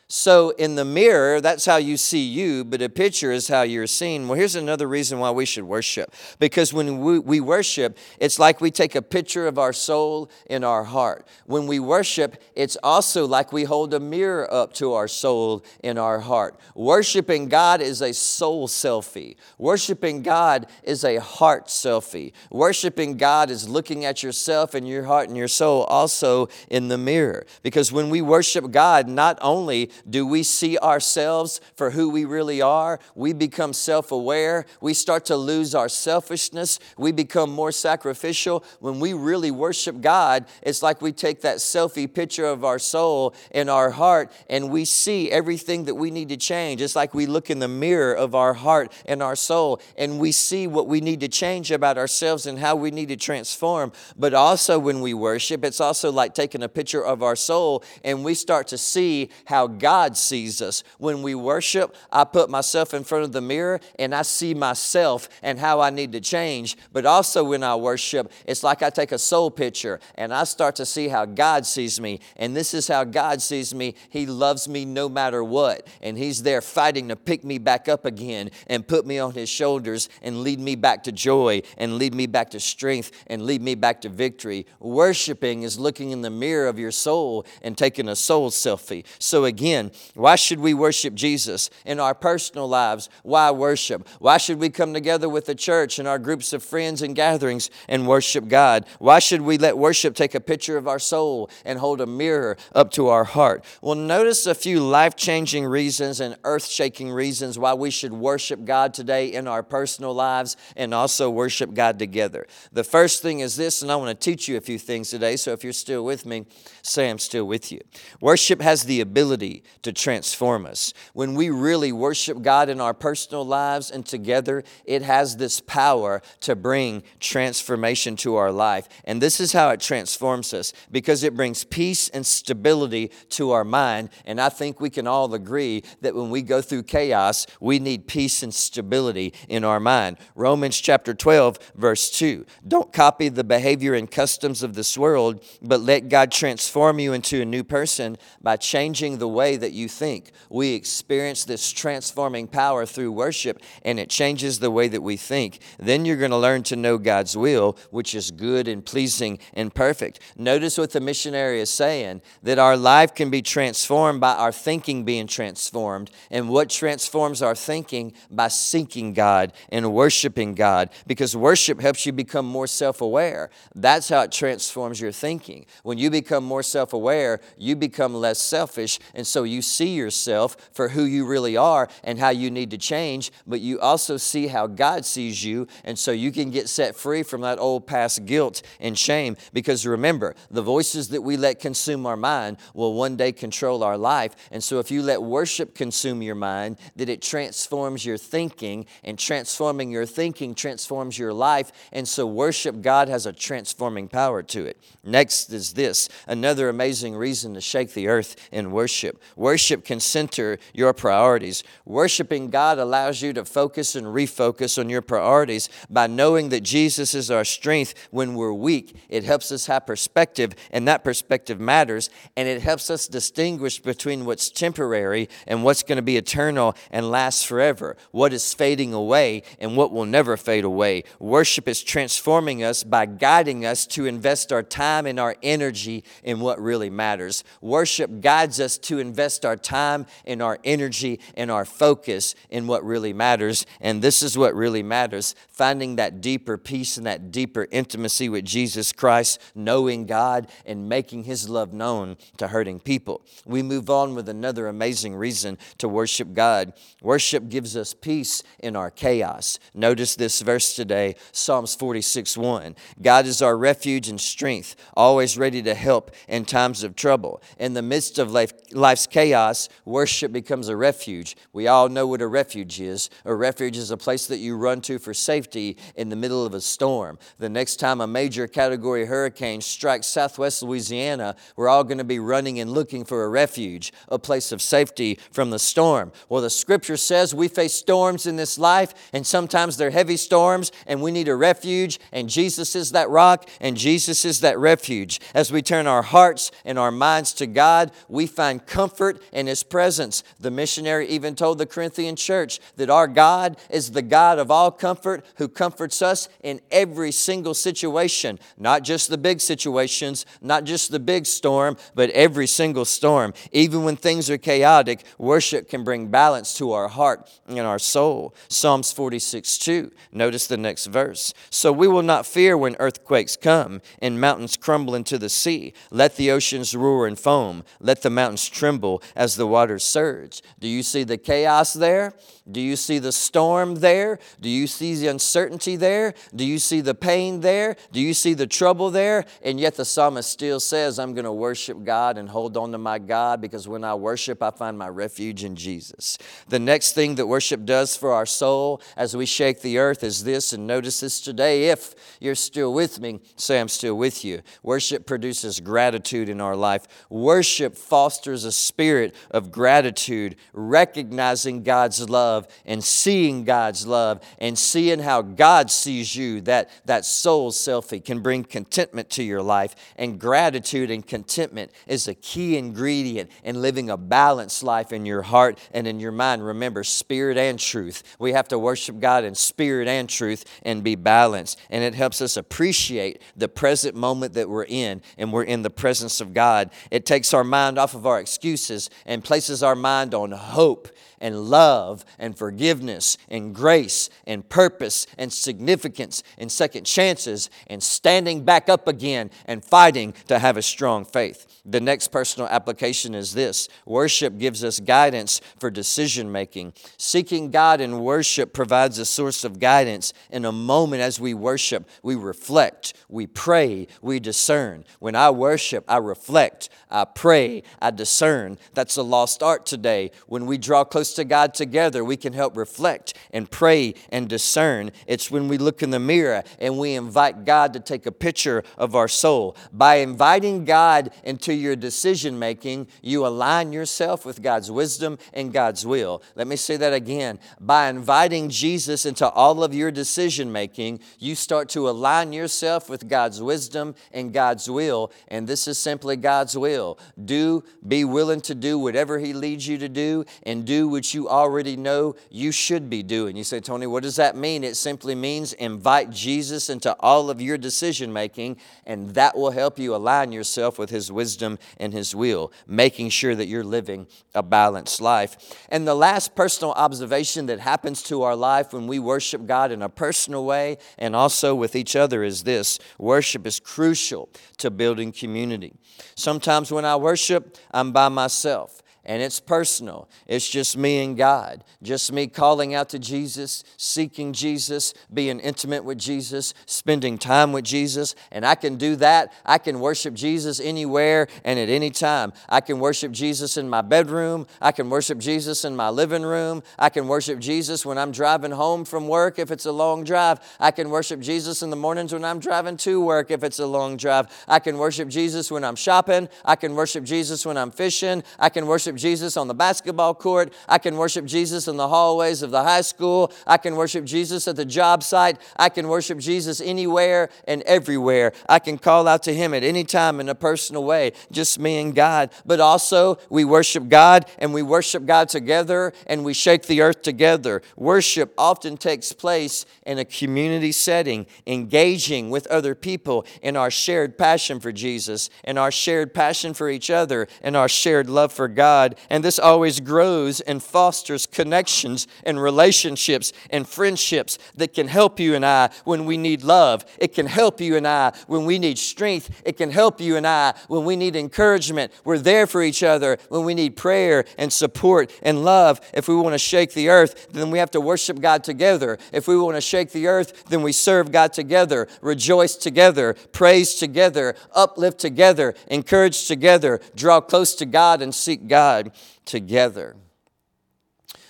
So, 0.09 0.51
in 0.51 0.77
the 0.77 0.85
mirror, 0.85 1.41
that's 1.41 1.65
how 1.65 1.79
you 1.79 1.97
see 1.97 2.25
you, 2.25 2.65
but 2.65 2.81
a 2.81 2.89
picture 2.89 3.33
is 3.33 3.49
how 3.49 3.63
you're 3.63 3.89
seen. 3.89 4.29
Well, 4.29 4.39
here's 4.39 4.55
another 4.55 4.87
reason 4.87 5.19
why 5.19 5.33
we 5.33 5.45
should 5.45 5.65
worship. 5.65 6.15
Because 6.39 6.73
when 6.73 7.01
we, 7.01 7.19
we, 7.19 7.41
worship, 7.41 7.99
it's 8.21 8.39
like 8.39 8.61
we 8.61 8.71
take 8.71 8.95
a 8.95 9.03
picture 9.03 9.49
of 9.49 9.59
our 9.59 9.73
soul 9.73 10.31
in 10.49 10.63
our 10.63 10.85
heart. 10.85 11.27
When 11.47 11.67
we 11.67 11.81
worship, 11.81 12.41
it's 12.55 12.77
also 12.85 13.27
like 13.27 13.53
we 13.53 13.65
hold 13.65 13.95
a 13.95 13.99
mirror 13.99 14.53
up 14.55 14.75
to 14.75 14.93
our 14.93 15.09
soul 15.09 15.65
in 15.83 15.99
our 15.99 16.21
heart. 16.21 16.57
Worshiping 16.77 17.49
God 17.49 17.81
is 17.81 18.01
a 18.01 18.15
soul 18.15 18.69
selfie, 18.69 19.35
worshiping 19.59 20.23
God 20.23 20.69
is 20.85 21.03
a 21.03 21.17
heart 21.17 21.67
selfie. 21.67 22.33
Worshiping 22.53 23.17
God 23.17 23.51
is 23.51 23.69
looking 23.69 24.05
at 24.05 24.23
yourself 24.23 24.75
and 24.75 24.87
your 24.87 25.03
heart 25.03 25.27
and 25.27 25.37
your 25.37 25.49
soul 25.49 25.83
also 25.85 26.49
in 26.71 26.87
the 26.87 26.99
mirror. 26.99 27.45
Because 27.65 27.91
when 27.91 28.09
we 28.09 28.23
worship 28.23 28.71
God, 28.71 29.09
not 29.09 29.37
only 29.43 29.91
do 30.09 30.27
we 30.27 30.43
see 30.43 30.79
ourselves 30.79 31.61
for 31.75 31.91
who 31.91 32.11
we 32.11 32.25
really 32.25 32.61
are? 32.61 33.01
We 33.15 33.33
become 33.33 33.73
self 33.73 34.13
aware. 34.13 34.67
We 34.81 34.95
start 34.95 35.25
to 35.27 35.37
lose 35.37 35.75
our 35.75 35.89
selfishness. 35.89 36.79
We 36.97 37.13
become 37.13 37.51
more 37.51 37.73
sacrificial. 37.73 38.65
When 38.81 39.01
we 39.01 39.13
really 39.13 39.51
worship 39.51 40.01
God, 40.01 40.47
it's 40.63 40.83
like 40.83 41.01
we 41.01 41.13
take 41.13 41.41
that 41.43 41.59
selfie 41.59 42.13
picture 42.13 42.45
of 42.47 42.65
our 42.65 42.79
soul 42.79 43.35
and 43.51 43.71
our 43.71 43.91
heart 43.91 44.31
and 44.49 44.71
we 44.71 44.85
see 44.85 45.31
everything 45.31 45.85
that 45.85 45.95
we 45.95 46.11
need 46.11 46.29
to 46.29 46.37
change. 46.37 46.81
It's 46.81 46.97
like 46.97 47.15
we 47.15 47.27
look 47.27 47.51
in 47.51 47.59
the 47.59 47.69
mirror 47.69 48.15
of 48.15 48.35
our 48.35 48.55
heart 48.55 48.93
and 49.07 49.23
our 49.23 49.37
soul 49.37 49.81
and 49.97 50.19
we 50.19 50.33
see 50.33 50.67
what 50.67 50.87
we 50.87 51.01
need 51.01 51.21
to 51.21 51.29
change 51.29 51.71
about 51.71 51.99
ourselves 51.99 52.47
and 52.47 52.59
how 52.59 52.77
we 52.77 52.91
need 52.91 53.09
to 53.09 53.17
transform. 53.17 53.93
But 54.17 54.35
also, 54.35 54.79
when 54.79 55.01
we 55.01 55.15
worship, 55.15 55.65
it's 55.65 55.81
also 55.81 56.11
like 56.13 56.35
taking 56.35 56.63
a 56.63 56.69
picture 56.69 57.05
of 57.05 57.23
our 57.23 57.37
soul 57.37 57.83
and 58.05 58.25
we 58.25 58.35
start 58.35 58.69
to 58.69 58.79
see 58.79 59.31
how 59.47 59.67
God 59.67 59.86
God 59.87 60.17
sees 60.17 60.61
us. 60.61 60.83
When 60.99 61.23
we 61.23 61.37
worship, 61.37 61.95
I 62.11 62.25
put 62.25 62.51
myself 62.51 62.93
in 62.93 63.05
front 63.05 63.23
of 63.23 63.31
the 63.31 63.41
mirror 63.41 63.79
and 64.01 64.17
I 64.17 64.23
see 64.23 64.53
myself 64.53 65.29
and 65.45 65.61
how 65.61 65.81
I 65.81 65.91
need 65.91 66.11
to 66.11 66.21
change. 66.21 66.77
But 66.93 67.07
also, 67.07 67.45
when 67.45 67.63
I 67.63 67.77
worship, 67.77 68.33
it's 68.47 68.65
like 68.65 68.83
I 68.83 68.91
take 68.91 69.13
a 69.13 69.19
soul 69.19 69.49
picture 69.49 70.01
and 70.17 70.35
I 70.35 70.43
start 70.43 70.75
to 70.77 70.87
see 70.87 71.07
how 71.07 71.25
God 71.25 71.67
sees 71.67 72.01
me. 72.01 72.19
And 72.35 72.57
this 72.57 72.75
is 72.75 72.89
how 72.89 73.05
God 73.05 73.41
sees 73.41 73.73
me. 73.77 73.95
He 74.11 74.27
loves 74.27 74.67
me 74.67 74.85
no 74.85 75.09
matter 75.09 75.45
what. 75.45 75.87
And 76.03 76.19
He's 76.19 76.43
there 76.43 76.63
fighting 76.63 77.07
to 77.07 77.15
pick 77.15 77.45
me 77.45 77.59
back 77.59 77.87
up 77.89 78.07
again 78.07 78.51
and 78.67 78.89
put 78.89 79.07
me 79.07 79.21
on 79.21 79.35
His 79.35 79.49
shoulders 79.49 80.09
and 80.21 80.43
lead 80.43 80.59
me 80.59 80.75
back 80.75 81.05
to 81.05 81.13
joy 81.13 81.63
and 81.79 81.97
lead 81.97 82.13
me 82.13 82.27
back 82.27 82.51
to 82.51 82.59
strength 82.59 83.13
and 83.29 83.43
lead 83.43 83.63
me 83.63 83.77
back 83.77 84.01
to 84.01 84.09
victory. 84.09 84.67
Worshiping 84.81 85.63
is 85.63 85.79
looking 85.79 86.11
in 86.11 86.23
the 86.23 86.31
mirror 86.31 86.67
of 86.67 86.77
your 86.77 86.91
soul 86.91 87.47
and 87.63 87.79
taking 87.79 88.09
a 88.09 88.17
soul 88.17 88.51
selfie. 88.51 89.05
So, 89.21 89.45
again, 89.45 89.76
why 90.15 90.37
should 90.37 90.61
we 90.61 90.75
worship 90.75 91.15
Jesus 91.15 91.71
in 91.85 92.01
our 92.01 92.15
personal 92.15 92.69
lives? 92.69 93.09
Why 93.23 93.51
worship? 93.51 94.09
Why 94.19 94.39
should 94.39 94.59
we 94.59 94.71
come 94.71 94.95
together 94.95 95.29
with 95.29 95.47
the 95.47 95.55
church 95.55 95.99
and 95.99 96.09
our 96.09 96.19
groups 96.19 96.53
of 96.53 96.63
friends 96.63 97.03
and 97.03 97.15
gatherings 97.15 97.71
and 97.89 98.07
worship 98.07 98.49
God? 98.49 98.87
Why 98.99 99.19
should 99.19 99.43
we 99.43 99.59
let 99.59 99.79
worship 99.79 100.15
take 100.15 100.35
a 100.35 100.41
picture 100.41 100.77
of 100.77 100.89
our 100.89 100.99
soul 100.99 101.51
and 101.65 101.79
hold 101.79 102.01
a 102.01 102.07
mirror 102.07 102.57
up 102.75 102.91
to 102.93 103.09
our 103.09 103.25
heart? 103.25 103.65
Well, 103.81 103.95
notice 103.95 104.47
a 104.47 104.55
few 104.55 104.81
life 104.81 105.17
changing 105.17 105.65
reasons 105.67 106.21
and 106.21 106.37
earth 106.45 106.67
shaking 106.67 107.11
reasons 107.11 107.59
why 107.59 107.75
we 107.75 107.91
should 107.91 108.13
worship 108.13 108.65
God 108.65 108.95
today 108.95 109.33
in 109.33 109.47
our 109.47 109.63
personal 109.63 110.15
lives 110.15 110.57
and 110.77 110.95
also 110.95 111.31
worship 111.31 111.75
God 111.75 111.99
together. 111.99 112.47
The 112.73 112.85
first 112.85 113.23
thing 113.23 113.41
is 113.41 113.57
this, 113.57 113.83
and 113.83 113.91
I 113.91 113.97
want 113.97 114.09
to 114.09 114.25
teach 114.25 114.49
you 114.49 114.57
a 114.57 114.61
few 114.61 114.79
things 114.79 115.11
today, 115.11 115.37
so 115.37 115.53
if 115.53 115.65
you're 115.65 115.73
still 115.73 116.05
with 116.05 116.27
me, 116.27 116.47
say 116.83 117.11
I'm 117.11 117.19
still 117.19 117.47
with 117.47 117.73
you. 117.73 117.81
Worship 118.21 118.61
has 118.61 118.85
the 118.85 119.01
ability 119.01 119.63
to 119.83 119.93
transform 119.93 120.67
us. 120.67 120.93
When 121.13 121.35
we 121.35 121.51
really 121.51 121.93
worship 121.93 122.43
God 122.43 122.69
in 122.69 122.81
our 122.81 122.95
personal 122.95 123.45
lives 123.45 123.91
and 123.91 124.05
together, 124.05 124.65
it 124.85 125.03
has 125.03 125.37
this 125.37 125.61
power 125.61 126.23
to 126.41 126.57
bring 126.57 127.03
transformation 127.21 128.17
to 128.17 128.37
our 128.37 128.53
life. 128.53 128.89
And 129.05 129.21
this 129.21 129.41
is 129.41 129.53
how 129.53 129.71
it 129.71 129.81
transforms 129.81 130.53
us 130.55 130.73
because 130.91 131.23
it 131.23 131.37
brings 131.37 131.65
peace 131.65 132.09
and 132.09 132.27
stability 132.27 133.11
to 133.31 133.53
our 133.53 133.65
mind. 133.65 134.11
And 134.25 134.41
I 134.41 134.49
think 134.49 134.81
we 134.81 134.91
can 134.91 135.07
all 135.07 135.33
agree 135.35 135.83
that 136.01 136.15
when 136.15 136.31
we 136.31 136.43
go 136.43 136.61
through 136.61 136.85
chaos, 136.85 137.47
we 137.61 137.79
need 137.79 138.07
peace 138.07 138.43
and 138.43 138.55
stability 138.55 139.33
in 139.49 139.65
our 139.65 139.81
mind. 139.81 140.19
Romans 140.35 140.81
chapter 140.81 141.15
12, 141.15 141.59
verse 141.75 142.11
2. 142.11 142.45
Don't 142.67 142.93
copy 142.93 143.29
the 143.29 143.45
behavior 143.45 143.95
and 143.95 144.11
customs 144.11 144.63
of 144.63 144.75
this 144.75 144.97
world, 144.97 145.43
but 145.63 145.81
let 145.81 146.09
God 146.09 146.31
transform 146.31 146.99
you 146.99 147.13
into 147.13 147.41
a 147.41 147.45
new 147.45 147.65
person 147.65 148.17
by 148.41 148.57
changing 148.57 149.19
the 149.19 149.29
way 149.29 149.56
that 149.57 149.73
you 149.73 149.89
think. 149.89 150.33
We 150.51 150.75
experience 150.75 151.45
this 151.45 151.73
transforming 151.73 152.47
power 152.47 152.87
through 152.87 153.13
worship, 153.13 153.61
and 153.83 153.99
it 153.99 154.09
changes 154.09 154.59
the 154.59 154.71
way 154.71 154.89
that 154.89 155.03
we 155.03 155.17
think. 155.17 155.61
Then 155.79 156.05
you're 156.05 156.17
going 156.17 156.31
to 156.31 156.37
learn 156.37 156.63
to 156.65 156.77
know 156.77 156.99
God's 156.99 157.37
will, 157.37 157.77
which 157.91 158.15
is 158.15 158.31
good 158.31 158.69
and 158.69 158.85
pleasing 158.85 159.39
and 159.55 159.75
perfect. 159.75 160.21
Notice 160.37 160.79
what 160.79 160.93
the 160.93 161.01
missionary 161.01 161.61
is 161.61 161.71
saying 161.71 162.23
that 162.43 162.59
our 162.59 162.77
life 162.77 163.15
can 163.15 163.31
be 163.31 163.43
transformed 163.43 164.21
by 164.21 164.35
our 164.35 164.53
thinking 164.53 165.05
being 165.05 165.27
transformed. 165.27 166.11
And 166.31 166.49
what 166.49 166.71
transforms 166.71 167.43
our 167.43 167.55
thinking? 167.55 168.13
By 168.31 168.49
seeking 168.49 169.13
God 169.13 169.53
and 169.69 169.93
worshiping 169.93 170.55
God, 170.55 170.91
because 171.07 171.37
worship 171.37 171.81
helps 171.81 172.07
you 172.07 172.13
become 172.13 172.47
more 172.47 172.67
self 172.67 173.01
aware. 173.01 173.51
That's 173.75 174.09
how 174.09 174.23
it 174.23 174.33
transforms 174.33 175.01
your 175.01 175.13
thinking. 175.13 175.67
When 175.83 175.99
you 175.99 176.11
become 176.11 176.45
more 176.45 176.63
self 176.63 176.93
aware, 176.93 177.41
you 177.57 177.77
become 177.77 178.15
less 178.15 178.41
selfish, 178.41 178.99
and 179.15 179.27
so 179.27 179.45
you 179.47 179.63
see 179.63 179.95
yourself 179.95 180.57
for 180.73 180.91
who 180.91 181.05
you 181.05 181.25
really 181.25 181.57
are 181.57 181.89
and 182.05 182.19
how 182.19 182.31
you 182.31 182.51
need 182.51 182.71
to 182.71 182.79
change, 182.79 183.33
but 183.47 183.61
you 183.61 183.81
also 183.81 184.17
see 184.17 184.49
how 184.49 184.67
God 184.67 185.05
sees 185.05 185.45
you, 185.45 185.67
and 185.85 185.99
so 185.99 186.11
you 186.11 186.33
can 186.33 186.51
get 186.51 186.69
set 186.69 186.97
free 186.97 187.23
from 187.23 187.41
that 187.43 187.59
old 187.59 187.87
past 187.87 188.27
guilt 188.27 188.63
and 188.81 188.99
shame. 188.99 189.37
Because 189.53 189.87
remember, 189.87 190.35
the 190.51 190.63
voices 190.63 191.09
that 191.09 191.23
we 191.23 191.37
let 191.37 191.61
consume 191.61 192.07
our 192.07 192.17
mind 192.17 192.59
will 192.75 192.95
one 192.95 193.17
day 193.17 193.33
control 193.33 193.83
our 193.83 193.99
life. 193.99 194.35
And 194.51 194.63
so 194.63 194.79
if 194.79 194.91
you 194.91 195.03
let 195.03 195.23
worship 195.23 195.75
consume 195.75 196.23
your 196.23 196.35
mind, 196.35 196.79
that 196.97 197.09
it 197.09 197.23
transforms 197.23 198.05
your 198.05 198.19
thinking, 198.19 198.87
and 199.05 199.19
transforming 199.19 199.91
your 199.91 200.07
thinking 200.07 200.55
transforms 200.55 201.19
your 201.19 201.33
life. 201.33 201.73
And 201.93 202.07
so 202.07 202.27
worship 202.27 202.83
God 202.83 203.09
has 203.09 203.27
a 203.27 203.33
transforming 203.33 204.09
power 204.09 204.43
to 204.43 204.65
it. 204.65 204.83
Next 205.05 205.53
is 205.53 205.75
this 205.75 206.09
another 206.27 206.69
amazing 206.69 207.15
reason 207.15 207.55
to 207.55 207.61
shake 207.61 207.95
the 207.95 208.09
earth 208.09 208.37
in 208.51 208.71
worship. 208.71 209.23
Worship 209.35 209.85
can 209.85 210.01
center 210.01 210.59
your 210.73 210.93
priorities. 210.93 211.65
Worshiping 211.85 212.51
God 212.51 212.79
allows 212.79 213.23
you 213.23 213.33
to 213.33 213.45
focus 213.45 213.97
and 213.97 214.07
refocus 214.07 214.79
on 214.79 214.89
your 214.89 215.03
priorities 215.03 215.69
by 215.91 216.07
knowing 216.07 216.51
that 216.51 216.63
Jesus 216.63 217.15
is 217.15 217.31
our 217.31 217.45
strength 217.45 217.95
when 218.11 218.35
we're 218.35 218.53
weak. 218.53 218.97
It 219.09 219.25
helps 219.25 219.51
us 219.51 219.67
have 219.67 219.87
perspective, 219.87 220.55
and 220.71 220.87
that 220.87 221.05
perspective 221.05 221.61
matters, 221.61 222.11
and 222.37 222.49
it 222.49 222.63
helps 222.63 222.91
us 222.91 223.09
distinguish 223.09 223.81
between 223.81 224.25
what's 224.25 224.51
temporary 224.51 225.29
and 225.47 225.65
what's 225.65 225.83
going 225.83 225.97
to 225.97 226.03
be 226.03 226.17
eternal 226.17 226.75
and 226.91 227.11
last 227.11 227.47
forever, 227.47 227.97
what 228.11 228.33
is 228.33 228.55
fading 228.55 228.93
away 228.93 229.43
and 229.59 229.77
what 229.77 229.93
will 229.93 230.07
never 230.07 230.37
fade 230.37 230.65
away. 230.65 231.03
Worship 231.19 231.69
is 231.69 231.83
transforming 231.83 232.63
us 232.63 232.85
by 232.85 233.07
guiding 233.07 233.65
us 233.65 233.87
to 233.87 234.07
invest 234.07 234.53
our 234.53 234.63
time 234.63 235.07
and 235.07 235.19
our 235.19 235.37
energy 235.43 236.05
in 236.23 236.41
what 236.41 236.61
really 236.61 236.91
matters. 236.91 237.45
Worship 237.61 238.21
guides 238.21 238.61
us 238.61 238.79
to 238.79 238.99
invest 238.99 239.16
our 239.45 239.57
time 239.57 240.07
and 240.25 240.43
our 240.43 240.59
energy 240.65 241.21
and 241.37 241.51
our 241.51 241.65
focus 241.65 242.35
in 242.51 242.67
what 242.67 242.85
really 242.85 243.13
matters. 243.13 243.67
And 243.81 244.03
this 244.03 244.23
is 244.23 244.37
what 244.37 244.55
really 244.55 244.83
matters 244.83 245.35
finding 245.49 245.97
that 245.97 246.21
deeper 246.21 246.59
peace 246.59 246.99
and 246.99 247.07
that 247.07 247.31
deeper 247.31 247.67
intimacy 247.71 248.29
with 248.29 248.45
Jesus 248.45 248.93
Christ, 248.93 249.41
knowing 249.55 250.05
God 250.05 250.49
and 250.67 250.89
making 250.89 251.25
His 251.25 251.49
love 251.49 251.73
known 251.73 252.19
to 252.37 252.49
hurting 252.49 252.81
people. 252.81 253.23
We 253.47 253.63
move 253.63 253.89
on 253.89 254.15
with 254.15 254.29
another 254.29 254.69
amazing 254.69 255.17
reason 255.17 255.57
to 255.79 255.89
worship 255.89 256.35
God. 256.35 256.75
Worship 257.01 257.49
gives 257.49 257.77
us 257.77 257.95
peace 257.95 258.43
in 258.59 258.77
our 258.77 258.91
chaos. 258.91 259.59
Notice 259.75 260.15
this 260.17 260.43
verse 260.43 260.75
today 260.77 261.17
Psalms 261.33 261.75
46 261.75 262.37
1. 262.37 262.77
God 263.01 263.27
is 263.27 263.41
our 263.41 263.57
refuge 263.57 264.09
and 264.09 264.21
strength, 264.21 264.77
always 264.95 265.39
ready 265.39 265.63
to 265.63 265.75
help 265.75 266.11
in 266.29 266.45
times 266.45 266.83
of 266.83 266.97
trouble. 266.97 267.43
In 267.59 267.75
the 267.75 267.83
midst 267.83 268.19
of 268.19 268.31
life, 268.31 268.53
life's 268.73 269.06
chaos, 269.11 269.69
worship 269.85 270.33
becomes 270.33 270.69
a 270.69 270.77
refuge. 270.77 271.37
We 271.53 271.67
all 271.67 271.89
know 271.89 272.07
what 272.07 272.23
a 272.23 272.27
refuge 272.27 272.81
is. 272.81 273.11
A 273.25 273.35
refuge 273.35 273.77
is 273.77 273.91
a 273.91 273.97
place 273.97 274.27
that 274.27 274.39
you 274.39 274.57
run 274.57 274.81
to 274.83 274.99
for 274.99 275.15
safety 275.15 275.77
in 275.95 276.09
the 276.09 276.17
middle 276.17 276.45
of 276.45 276.55
a 276.55 276.61
storm. 276.61 277.19
The 277.39 277.49
next 277.49 277.77
time 277.77 278.01
a 278.01 278.07
major 278.07 278.47
category 278.47 279.07
hurricane 279.07 279.61
strikes 279.61 280.07
southwest 280.07 280.63
Louisiana, 280.63 281.37
we're 281.57 281.69
all 281.69 281.85
going 281.85 281.99
to 281.99 282.05
be 282.05 282.19
running 282.19 282.59
and 282.61 282.71
looking 282.71 283.05
for 283.05 283.25
a 283.25 283.29
refuge, 283.29 283.93
a 284.09 284.19
place 284.19 284.53
of 284.53 284.61
safety 284.61 285.19
from 285.31 285.51
the 285.51 285.59
storm. 285.59 286.13
Well, 286.29 286.43
the 286.43 286.51
scripture 286.51 286.97
says 286.97 287.35
we 287.35 287.49
face 287.49 287.75
storms 287.75 288.27
in 288.27 288.37
this 288.37 288.59
life, 288.59 288.95
and 289.13 289.27
sometimes 289.27 289.77
they're 289.77 289.91
heavy 289.91 290.17
storms, 290.17 290.73
and 290.87 291.03
we 291.03 291.11
need 291.11 291.29
a 291.29 291.37
refuge, 291.37 292.01
and 292.13 292.29
Jesus 292.29 292.75
is 292.75 292.93
that 292.93 293.11
rock, 293.11 293.49
and 293.61 293.77
Jesus 293.77 294.25
is 294.25 294.41
that 294.41 294.59
refuge. 294.59 295.21
As 295.35 295.53
we 295.53 295.63
turn 295.63 295.87
our 295.87 296.03
hearts 296.03 296.51
and 296.65 296.79
our 296.79 296.91
minds 296.91 297.33
to 297.35 297.47
God, 297.47 297.93
we 298.09 298.27
find 298.27 298.67
comfort 298.67 298.96
in 299.33 299.47
His 299.47 299.63
presence. 299.63 300.23
The 300.41 300.51
missionary 300.51 301.09
even 301.09 301.35
told 301.35 301.59
the 301.59 301.67
Corinthian 301.67 302.17
church 302.17 302.61
that 302.77 302.91
our 302.91 303.07
God 303.07 303.57
is 303.71 303.91
the 303.91 304.03
God 304.03 304.39
of 304.39 304.51
all 304.51 304.71
comfort 304.71 305.25
who 305.37 305.49
comforts 305.49 306.03
us 306.03 306.29
in 306.43 306.61
every 306.71 307.13
single 307.13 307.55
situation, 307.55 308.39
not 308.59 308.83
just 308.83 309.11
the 309.11 309.19
big 309.19 309.41
situations, 309.41 310.25
not 310.41 310.65
just 310.65 310.91
the 310.91 311.01
big 311.01 311.27
storm, 311.27 311.77
but 311.95 312.11
every 312.11 312.47
single 312.47 312.85
storm. 312.85 313.35
Even 313.53 313.85
when 313.85 313.97
things 313.97 314.31
are 314.31 314.39
chaotic, 314.39 315.05
worship 315.19 315.69
can 315.69 315.85
bring 315.85 316.09
balance 316.09 316.55
to 316.55 316.73
our 316.73 316.89
heart 316.89 317.29
and 317.47 317.61
our 317.61 317.79
soul. 317.79 318.35
Psalms 318.49 318.93
46 318.93 319.59
2. 319.59 319.91
Notice 320.13 320.47
the 320.47 320.57
next 320.57 320.87
verse. 320.87 321.35
So 321.51 321.73
we 321.73 321.89
will 321.89 322.03
not 322.03 322.27
fear 322.27 322.57
when 322.57 322.77
earthquakes 322.79 323.37
come 323.37 323.81
and 324.01 324.21
mountains 324.21 324.57
crumble 324.57 324.95
into 324.95 325.19
the 325.19 325.29
sea. 325.29 325.73
Let 325.91 326.17
the 326.17 326.31
oceans 326.31 326.75
roar 326.75 327.07
and 327.07 327.19
foam. 327.19 327.65
Let 327.81 328.03
the 328.03 328.11
mountains 328.11 328.49
tremble 328.49 328.86
as 329.15 329.37
the 329.37 329.47
waters 329.47 329.85
surge. 329.85 330.43
Do 330.61 330.69
you 330.69 330.83
see 330.83 331.05
the 331.05 331.19
chaos 331.19 331.73
there? 331.73 332.13
Do 332.51 332.61
you 332.61 332.77
see 332.77 333.01
the 333.01 333.11
storm 333.11 333.77
there? 333.77 334.21
Do 334.41 334.49
you 334.49 334.69
see 334.69 334.95
the 334.95 335.09
uncertainty 335.09 335.75
there? 335.75 336.15
Do 336.35 336.45
you 336.45 336.61
see 336.61 336.81
the 336.81 336.95
pain 336.95 337.41
there? 337.41 337.77
Do 337.91 338.01
you 338.01 338.15
see 338.15 338.35
the 338.35 338.47
trouble 338.47 338.91
there? 338.91 339.25
And 339.43 339.59
yet 339.59 339.75
the 339.75 339.85
psalmist 339.85 340.31
still 340.31 340.61
says, 340.61 341.01
I'm 341.01 341.13
going 341.13 341.25
to 341.25 341.33
worship 341.33 341.83
God 341.83 342.19
and 342.19 342.29
hold 342.29 342.57
on 342.57 342.71
to 342.73 342.79
my 342.79 343.01
God 343.01 343.41
because 343.41 343.67
when 343.67 343.83
I 343.83 343.95
worship, 343.95 344.43
I 344.43 344.51
find 344.51 344.79
my 344.79 344.89
refuge 344.89 345.43
in 345.43 345.57
Jesus. 345.57 346.19
The 346.49 346.61
next 346.61 346.93
thing 346.93 347.17
that 347.17 347.27
worship 347.27 347.65
does 347.65 347.97
for 347.97 348.13
our 348.13 348.27
soul 348.27 348.81
as 348.97 349.17
we 349.17 349.27
shake 349.27 349.63
the 349.63 349.79
earth 349.79 350.05
is 350.05 350.23
this, 350.23 350.53
and 350.53 350.67
notice 350.67 351.01
this 351.01 351.21
today. 351.21 351.71
If 351.71 351.95
you're 352.21 352.35
still 352.37 352.73
with 352.73 353.01
me, 353.01 353.21
say, 353.35 353.59
I'm 353.59 353.69
still 353.69 353.97
with 353.97 354.25
you. 354.25 354.43
Worship 354.63 355.07
produces 355.07 355.59
gratitude 355.59 356.29
in 356.29 356.41
our 356.41 356.55
life. 356.55 356.87
Worship 357.11 357.77
fosters 357.77 358.45
a 358.45 358.53
spirit 358.53 359.15
of 359.31 359.51
gratitude, 359.51 360.37
recognizing 360.53 361.63
God's 361.65 362.09
love 362.09 362.36
love 362.37 362.49
and 362.65 362.83
seeing 362.85 363.45
God's 363.45 363.87
love 363.87 364.21
and 364.39 364.59
seeing 364.59 365.01
how 365.01 365.23
God 365.23 365.71
sees 365.71 366.15
you, 366.15 366.41
that, 366.43 366.71
that 366.85 367.05
soul 367.05 367.51
selfie 367.51 368.05
can 368.05 368.21
bring 368.21 368.45
contentment 368.45 369.11
to 369.11 369.23
your 369.23 369.43
life. 369.43 369.75
And 369.97 370.21
gratitude 370.21 370.91
and 370.91 371.07
contentment 371.07 371.71
is 371.87 372.09
a 372.09 372.15
key 372.15 372.57
ingredient 372.57 373.31
in 373.43 373.63
living 373.63 373.91
a 373.91 373.97
balanced 373.97 374.63
life 374.63 374.93
in 374.93 375.07
your 375.07 375.23
heart 375.23 375.59
and 375.73 375.87
in 375.87 376.01
your 376.01 376.13
mind. 376.13 376.45
Remember, 376.45 376.85
spirit 376.85 377.39
and 377.39 377.59
truth. 377.59 378.03
We 378.19 378.33
have 378.33 378.49
to 378.49 378.59
worship 378.59 379.01
God 379.01 379.25
in 379.25 379.35
spirit 379.35 379.89
and 379.89 380.09
truth 380.09 380.45
and 380.63 380.85
be 380.85 380.95
balanced. 380.95 381.59
And 381.71 381.83
it 381.83 381.95
helps 381.95 382.21
us 382.21 382.37
appreciate 382.37 383.23
the 383.37 383.49
present 383.49 383.95
moment 383.95 384.35
that 384.35 384.49
we're 384.49 384.65
in 384.65 385.01
and 385.17 385.33
we're 385.33 385.45
in 385.45 385.63
the 385.63 385.71
presence 385.71 386.21
of 386.21 386.35
God. 386.35 386.71
It 386.91 387.07
takes 387.07 387.33
our 387.33 387.45
mind 387.45 387.79
off 387.79 387.95
of 387.95 388.07
our 388.07 388.21
excuses 388.21 388.91
and 389.07 389.25
places 389.25 389.63
our 389.63 389.77
mind 389.77 390.15
on 390.15 390.33
hope 390.33 390.89
and 391.21 391.51
love 391.51 392.05
and 392.19 392.37
forgiveness 392.37 393.17
and 393.29 393.55
grace 393.55 394.11
and 394.27 394.49
purpose 394.49 395.07
and 395.19 395.33
significance 395.33 396.23
and 396.39 396.51
second 396.51 396.85
chances 396.85 397.51
and 397.67 397.83
standing 397.83 398.45
back 398.45 398.69
up 398.69 398.89
again 398.89 399.31
and 399.47 399.65
fighting 399.65 400.15
to 400.29 400.39
have 400.39 400.57
a 400.57 400.63
strong 400.63 401.05
faith. 401.05 401.56
The 401.69 401.81
next 401.81 402.09
personal 402.09 402.49
application 402.49 403.13
is 403.13 403.35
this 403.35 403.69
worship 403.85 404.39
gives 404.39 404.63
us 404.63 404.79
guidance 404.79 405.41
for 405.59 405.69
decision 405.69 406.31
making. 406.31 406.75
Seeking 406.97 407.51
God 407.51 407.81
in 407.81 407.99
worship 407.99 408.55
provides 408.55 409.01
a 409.01 409.05
source 409.05 409.43
of 409.43 409.59
guidance. 409.59 410.13
In 410.31 410.45
a 410.45 410.53
moment 410.53 411.03
as 411.03 411.19
we 411.19 411.35
worship, 411.35 411.89
we 412.05 412.15
reflect, 412.15 412.95
we 413.09 413.27
pray, 413.27 413.89
we 414.01 414.21
discern. 414.21 414.85
When 415.01 415.17
I 415.17 415.31
worship, 415.31 415.85
I 415.89 415.97
reflect, 415.97 416.69
I 416.89 417.05
pray, 417.05 417.65
I 417.83 417.91
discern. 417.91 418.59
That's 418.75 418.97
a 418.97 419.03
lost 419.03 419.43
art 419.43 419.67
today. 419.67 420.13
When 420.29 420.47
we 420.47 420.59
draw 420.59 420.85
close 420.85 421.15
to 421.15 421.25
God 421.25 421.53
together, 421.53 422.05
we 422.05 422.17
can 422.17 422.33
help 422.33 422.57
reflect 422.57 423.15
and 423.33 423.51
pray 423.51 423.95
and 424.11 424.29
discern. 424.29 424.93
It's 425.09 425.33
when 425.33 425.49
we 425.49 425.59
look 425.59 425.83
in 425.83 425.91
the 425.91 425.99
mirror 425.99 426.45
and 426.61 426.79
we 426.79 426.95
invite 426.95 427.45
God 427.45 427.73
to 427.73 427.81
take 427.81 428.07
a 428.07 428.13
picture 428.13 428.63
of 428.79 428.95
our 428.95 429.09
soul. 429.09 429.57
By 429.73 429.97
inviting 429.97 430.65
God 430.65 431.11
into 431.25 431.56
your 431.57 431.77
decision 431.77 432.39
making, 432.39 432.89
you 433.03 433.27
align 433.27 433.73
yourself 433.73 434.25
with 434.25 434.43
God's 434.43 434.71
wisdom 434.71 435.19
and 435.33 435.53
God's 435.53 435.87
will. 435.87 436.23
Let 436.35 436.47
me 436.47 436.57
say 436.57 436.77
that 436.77 436.93
again. 436.93 437.39
By 437.61 437.89
inviting 437.89 438.49
Jesus 438.49 439.07
into 439.07 439.29
all 439.29 439.63
of 439.63 439.75
your 439.75 439.91
decision 439.91 440.53
making, 440.53 441.01
you 441.19 441.35
start 441.35 441.69
to 441.71 441.89
align 441.89 442.33
yourself 442.33 442.89
with 442.89 443.09
God's 443.09 443.43
wisdom 443.43 443.95
and 444.13 444.33
God's 444.33 444.69
will. 444.69 445.13
And 445.29 445.47
this 445.47 445.69
is 445.69 445.79
simply 445.79 446.17
God's 446.17 446.57
will. 446.57 446.99
Do, 447.25 447.65
be 447.87 448.05
willing 448.05 448.41
to 448.43 448.55
do 448.55 448.79
whatever 448.79 449.19
He 449.19 449.33
leads 449.33 449.67
you 449.67 449.79
to 449.79 449.89
do 449.89 450.25
and 450.43 450.65
do 450.65 450.89
what 450.89 451.15
you 451.15 451.29
already 451.29 451.77
know 451.77 452.17
you 452.31 452.53
should 452.53 452.91
be 452.91 453.03
doing. 453.03 453.37
You 453.37 453.45
say, 453.45 453.61
Tony, 453.61 453.87
what 453.87 454.03
does 454.03 454.17
that 454.17 454.37
mean? 454.37 454.65
It 454.65 454.77
simply 454.77 455.15
means 455.15 455.53
invite 455.55 456.11
Jesus 456.11 456.69
into 456.69 456.95
all 457.01 457.31
of 457.31 457.41
your 457.41 457.59
decision 457.59 458.13
making, 458.13 458.57
and 458.85 459.11
that 459.11 459.37
will 459.37 459.53
help 459.53 459.79
you 459.79 459.95
align 459.95 460.33
yourself 460.33 460.79
with 460.79 460.91
His 460.91 461.13
wisdom 461.13 461.46
and 461.79 461.93
His 461.93 462.15
will, 462.15 462.53
making 462.67 463.11
sure 463.11 463.35
that 463.35 463.47
you're 463.47 463.65
living 463.65 464.07
a 464.35 464.43
balanced 464.43 465.01
life. 465.01 465.37
And 465.69 465.87
the 465.87 465.95
last 465.95 466.35
personal 466.35 466.73
observation 466.73 467.47
that 467.47 467.61
happens 467.61 468.03
to 468.05 468.23
our 468.23 468.37
life 468.37 468.73
when 468.73 468.87
we 468.87 468.99
worship 468.99 469.47
God 469.47 469.71
in 469.71 469.83
a 469.83 469.89
personal 469.89 470.45
way 470.45 470.79
and 470.99 471.15
also 471.15 471.55
with 471.55 471.77
each 471.77 471.95
other 471.97 472.23
is 472.23 472.43
this 472.43 472.79
worship 472.99 473.47
is 473.47 473.61
crucial 473.61 474.29
to 474.59 474.71
building 474.71 475.13
community. 475.13 475.75
Sometimes 476.15 476.73
when 476.73 476.85
I 476.85 476.97
worship, 476.97 477.57
I'm 477.73 477.93
by 477.93 478.09
myself 478.09 478.83
and 479.07 479.23
it's 479.23 479.39
personal. 479.39 480.09
It's 480.27 480.49
just 480.49 480.77
me 480.77 481.03
and 481.03 481.17
God, 481.17 481.65
just 481.81 482.13
me 482.13 482.27
calling 482.27 482.75
out 482.75 482.89
to 482.91 482.99
Jesus, 482.99 483.63
seeking 483.77 484.33
Jesus, 484.33 484.93
being 485.15 485.39
intimate 485.39 485.85
with 485.85 485.97
Jesus, 485.97 486.53
spending 486.67 487.17
time 487.17 487.53
with 487.53 487.65
Jesus. 487.65 488.17
And 488.33 488.45
I 488.45 488.57
can 488.57 488.77
do 488.77 488.97
that. 488.97 489.33
I 489.45 489.59
can 489.59 489.79
worship 489.79 490.13
Jesus 490.13 490.59
anywhere 490.59 491.29
and 491.45 491.59
at 491.59 491.69
any 491.69 491.91
time. 491.91 492.33
I 492.49 492.61
can 492.61 492.81
worship 492.81 493.13
Jesus 493.13 493.57
in 493.57 493.71
my 493.71 493.81
bedroom. 493.81 494.47
I 494.61 494.73
can 494.73 494.91
worship 494.91 495.19
Jesus 495.19 495.65
in 495.65 495.77
my 495.77 495.89
living 495.89 496.25
room. 496.25 496.65
I 496.77 496.89
can 496.89 497.07
worship 497.07 497.39
Jesus 497.39 497.87
when 497.87 497.99
I'm 497.99 498.11
driving 498.11 498.51
home 498.51 498.85
from 498.85 499.07
work 499.07 499.39
if 499.39 499.53
it's 499.53 499.67
a 499.67 499.73
long 499.73 500.03
drive. 500.03 500.41
I 500.59 500.73
can 500.73 500.91
worship 500.91 501.21
Jesus 501.21 501.63
in 501.63 501.71
the 501.71 501.77
mornings 501.77 502.13
when 502.13 502.25
I'm 502.25 502.41
driving 502.41 502.77
to 502.79 503.01
work 503.01 503.31
if 503.31 503.45
it's 503.45 503.61
a 503.61 503.67
long 503.67 503.97
drive. 503.97 504.27
I 504.49 504.59
can 504.59 504.79
worship 504.79 505.09
Jesus 505.09 505.49
when 505.49 505.63
I'm 505.63 505.77
shopping. 505.77 506.29
I 506.45 506.57
can 506.57 506.75
worship 506.75 507.05
Jesus 507.05 507.47
when 507.47 507.57
I'm 507.57 507.71
fishing. 507.71 508.25
I 508.41 508.49
can 508.49 508.67
worship 508.67 508.96
Jesus 508.97 509.37
on 509.37 509.49
the 509.49 509.55
basketball 509.55 510.15
court. 510.15 510.53
I 510.69 510.79
can 510.79 510.97
worship 510.97 511.25
Jesus 511.25 511.69
in 511.69 511.77
the 511.77 511.89
hallways 511.89 512.43
of 512.43 512.51
the 512.51 512.63
high 512.63 512.81
school. 512.81 513.33
I 513.47 513.57
can 513.57 513.77
worship 513.77 514.05
Jesus 514.05 514.49
at 514.49 514.57
the 514.57 514.65
job 514.65 515.03
site. 515.03 515.39
I 515.57 515.69
can 515.69 515.89
worship 515.89 516.19
Jesus 516.19 516.61
anywhere 516.61 517.29
and 517.47 517.63
everywhere. 517.63 518.33
I 518.49 518.59
can 518.59 518.79
call 518.79 519.09
out 519.09 519.23
to 519.25 519.35
Him 519.35 519.55
at 519.55 519.63
any 519.63 519.85
time 519.85 520.21
in 520.21 520.29
a 520.29 520.35
personal 520.35 520.85
way, 520.85 521.13
just 521.31 521.59
me 521.59 521.81
and 521.81 521.95
God. 521.95 522.31
But 522.45 522.61
also, 522.61 523.19
we 523.31 523.45
worship 523.45 523.89
God 523.89 524.27
and 524.39 524.55
we 524.55 524.63
worship 524.63 525.07
God 525.07 525.29
together 525.29 525.93
and 526.07 526.25
we 526.25 526.33
shake 526.33 526.67
the 526.67 526.81
earth 526.83 527.03
together. 527.03 527.63
Worship 527.77 528.33
often 528.39 528.77
takes 528.77 529.13
place 529.13 529.67
in 529.85 529.99
a 529.99 530.05
community 530.05 530.73
setting, 530.73 531.27
engaging 531.47 532.31
with 532.31 532.47
other 532.47 532.75
people 532.75 533.27
in 533.43 533.57
our 533.57 533.71
shared 533.71 534.17
passion 534.19 534.61
for 534.61 534.73
Jesus, 534.73 535.31
in 535.45 535.59
our 535.59 535.71
shared 535.71 536.15
passion 536.15 536.55
for 536.55 536.69
each 536.69 536.91
other, 536.91 537.27
in 537.43 537.57
our 537.57 537.69
shared 537.69 538.09
love 538.09 538.33
for 538.33 538.49
God 538.49 538.86
and 539.11 539.25
this 539.25 539.39
always 539.39 539.81
grows 539.81 540.41
and 540.41 540.63
fosters 540.63 541.27
connections 541.27 542.07
and 542.25 542.41
relationships 542.41 543.33
and 543.51 543.67
friendships 543.67 544.39
that 544.57 544.75
can 544.75 544.89
help 544.89 545.19
you 545.19 545.35
and 545.35 545.45
I 545.45 545.71
when 545.85 546.05
we 546.05 546.17
need 546.17 546.45
love. 546.45 546.85
It 546.99 547.15
can 547.15 547.27
help 547.27 547.61
you 547.61 547.77
and 547.77 547.87
I 547.87 548.13
when 548.27 548.45
we 548.45 548.59
need 548.59 548.79
strength. 548.79 549.43
It 549.45 549.57
can 549.57 549.71
help 549.71 550.01
you 550.01 550.17
and 550.17 550.27
I 550.27 550.55
when 550.69 550.85
we 550.85 550.97
need 550.97 551.17
encouragement. 551.17 551.93
We're 552.05 552.19
there 552.19 552.47
for 552.47 552.63
each 552.63 552.83
other 552.83 553.19
when 553.29 553.45
we 553.45 553.55
need 553.55 553.77
prayer 553.77 554.25
and 554.39 554.53
support 554.53 555.11
and 555.23 555.45
love. 555.45 555.81
If 555.95 556.09
we 556.09 556.17
want 556.17 556.35
to 556.35 556.39
shake 556.39 556.75
the 556.75 556.89
earth, 556.89 557.29
then 557.33 557.51
we 557.51 557.59
have 557.59 557.71
to 557.73 557.81
worship 557.81 558.21
God 558.21 558.45
together. 558.45 558.99
If 559.13 559.29
we 559.29 559.39
want 559.39 559.57
to 559.57 559.61
shake 559.61 559.93
the 559.93 560.07
earth, 560.07 560.45
then 560.45 560.63
we 560.63 560.73
serve 560.73 561.11
God 561.11 561.33
together, 561.33 561.89
rejoice 562.01 562.57
together, 562.57 563.15
praise 563.33 563.75
together, 563.75 564.35
uplift 564.55 564.99
together, 564.99 565.55
encourage 565.69 566.27
together, 566.27 566.81
draw 566.95 567.21
close 567.21 567.55
to 567.57 567.67
God 567.67 568.03
and 568.03 568.15
seek 568.15 568.49
God 568.49 568.76
together. 569.25 569.97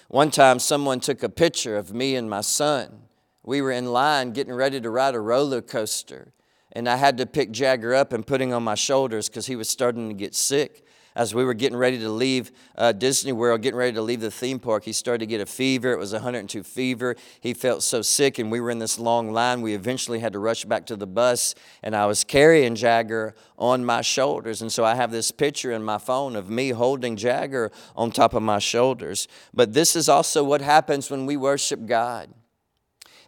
One 0.09 0.31
time, 0.31 0.59
someone 0.59 1.01
took 1.01 1.23
a 1.23 1.29
picture 1.29 1.77
of 1.77 1.93
me 1.93 2.15
and 2.15 2.31
my 2.31 2.41
son. 2.41 3.03
We 3.43 3.61
were 3.61 3.73
in 3.73 3.87
line 3.87 4.33
getting 4.33 4.55
ready 4.55 4.81
to 4.81 4.91
ride 4.91 5.15
a 5.15 5.21
roller 5.21 5.61
coaster, 5.63 6.33
and 6.73 6.89
I 6.89 6.97
had 6.97 7.19
to 7.19 7.27
pick 7.27 7.51
Jagger 7.51 7.95
up 7.95 8.13
and 8.13 8.27
put 8.27 8.41
him 8.41 8.53
on 8.53 8.63
my 8.63 8.75
shoulders 8.75 9.29
because 9.29 9.47
he 9.47 9.57
was 9.57 9.69
starting 9.69 10.09
to 10.09 10.15
get 10.15 10.35
sick 10.35 10.86
as 11.17 11.35
we 11.35 11.45
were 11.45 11.55
getting 11.55 11.79
ready 11.79 11.99
to 11.99 12.11
leave 12.11 12.53
uh, 12.77 12.93
Disney 12.93 13.33
World, 13.33 13.63
getting 13.63 13.79
ready 13.79 13.95
to 13.95 14.03
leave 14.03 14.21
the 14.21 14.31
theme 14.31 14.61
park, 14.61 14.85
he 14.85 14.93
started 14.93 15.21
to 15.21 15.27
get 15.27 15.41
a 15.41 15.47
fever. 15.47 15.91
It 15.91 15.99
was 15.99 16.13
102 16.13 16.63
fever. 16.63 17.17
He 17.41 17.55
felt 17.55 17.83
so 17.83 18.03
sick, 18.03 18.39
and 18.39 18.53
we 18.53 18.61
were 18.61 18.71
in 18.71 18.79
this 18.79 18.99
long 18.99 19.33
line. 19.33 19.63
We 19.63 19.75
eventually 19.75 20.21
had 20.21 20.35
to 20.35 20.39
rush 20.39 20.67
back 20.67 20.85
to 20.87 20.97
the 20.97 21.07
bus, 21.07 21.55
and 21.83 21.97
I 21.97 22.05
was 22.05 22.23
carrying 22.23 22.75
Jagger 22.75 23.35
on 23.59 23.83
my 23.83 24.03
shoulders. 24.03 24.61
And 24.61 24.71
so 24.71 24.85
I 24.85 24.95
have 24.95 25.11
this 25.11 25.31
picture 25.31 25.73
in 25.73 25.83
my 25.83 25.97
phone 25.97 26.37
of 26.37 26.51
me 26.51 26.69
holding 26.69 27.17
Jagger 27.17 27.73
on 27.97 28.11
top 28.11 28.35
of 28.35 28.43
my 28.43 28.59
shoulders. 28.59 29.27
But 29.55 29.73
this 29.73 29.97
is 29.97 30.11
also 30.11 30.45
what 30.45 30.61
happens 30.61 31.11
when 31.11 31.25
we 31.25 31.39
worship 31.39 31.87
God. 31.87 32.29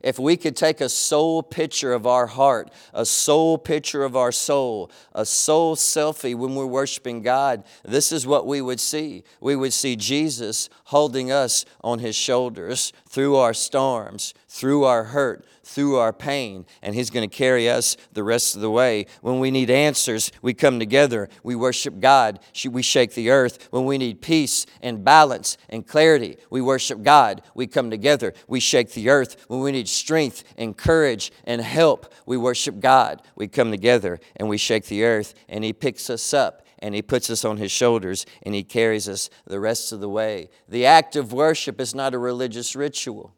If 0.03 0.19
we 0.19 0.37
could 0.37 0.57
take 0.57 0.81
a 0.81 0.89
soul 0.89 1.43
picture 1.43 1.93
of 1.93 2.07
our 2.07 2.27
heart, 2.27 2.71
a 2.95 3.05
soul 3.05 3.59
picture 3.59 4.05
of 4.05 4.17
our 4.17 4.31
soul, 4.31 4.91
a 5.13 5.27
soul 5.27 5.75
selfie 5.75 6.35
when 6.35 6.55
we're 6.55 6.67
worshiping 6.67 7.23
God, 7.23 7.65
this 7.83 8.13
is 8.13 8.27
what 8.27 8.47
we 8.47 8.61
would 8.61 8.81
see. 8.81 9.25
We 9.41 9.57
would 9.57 9.73
see 9.73 9.97
Jesus 9.97 10.69
holding 10.85 11.33
us 11.33 11.65
on 11.83 11.99
his 11.99 12.15
shoulders 12.15 12.93
through 13.09 13.37
our 13.37 13.55
storms, 13.55 14.35
through 14.49 14.85
our 14.85 15.05
hurt, 15.05 15.45
through 15.69 15.97
our 15.97 16.15
pain, 16.15 16.65
and 16.83 16.95
He's 16.95 17.11
going 17.11 17.29
to 17.29 17.37
carry 17.37 17.69
us 17.69 17.97
the 18.15 18.25
rest 18.25 18.57
of 18.57 18.63
the 18.63 18.71
way. 18.71 19.05
When 19.21 19.39
we 19.39 19.51
need 19.51 19.69
answers, 19.69 20.33
we 20.41 20.55
come 20.55 20.79
together, 20.79 21.29
we 21.43 21.55
worship 21.55 22.01
God, 22.01 22.41
we 22.71 22.81
shake 22.81 23.13
the 23.13 23.31
earth. 23.31 23.69
When 23.71 23.85
we 23.85 23.99
need 23.99 24.23
peace 24.23 24.65
and 24.81 25.05
balance 25.05 25.59
and 25.69 25.87
clarity, 25.87 26.39
we 26.49 26.63
worship 26.63 27.03
God, 27.03 27.43
we 27.55 27.67
come 27.67 27.91
together, 27.91 28.33
we 28.47 28.61
shake 28.61 28.93
the 28.93 29.11
earth. 29.11 29.45
When 29.49 29.61
we 29.61 29.73
need 29.73 29.89
strength 29.89 30.43
and 30.57 30.75
courage 30.75 31.31
and 31.45 31.61
help, 31.61 32.15
we 32.25 32.39
worship 32.39 32.81
God, 32.81 33.21
we 33.37 33.47
come 33.47 33.71
together 33.71 34.21
and 34.37 34.49
we 34.49 34.57
shake 34.57 34.87
the 34.87 35.05
earth, 35.05 35.35
and 35.51 35.65
He 35.65 35.75
picks 35.75 36.09
us 36.09 36.33
up 36.33 36.63
and 36.81 36.95
he 36.95 37.03
puts 37.03 37.29
us 37.29 37.45
on 37.45 37.57
his 37.57 37.73
shoulders 37.73 38.25
and 38.45 38.55
he 38.55 38.63
carries 38.63 39.09
us 39.09 39.29
the 39.49 39.59
rest 39.59 39.91
of 39.91 39.99
the 39.99 40.09
way. 40.09 40.49
The 40.69 40.87
act 40.87 41.17
of 41.17 41.33
worship 41.33 41.81
is 41.81 41.93
not 41.93 42.15
a 42.15 42.19
religious 42.19 42.77
ritual. 42.77 43.35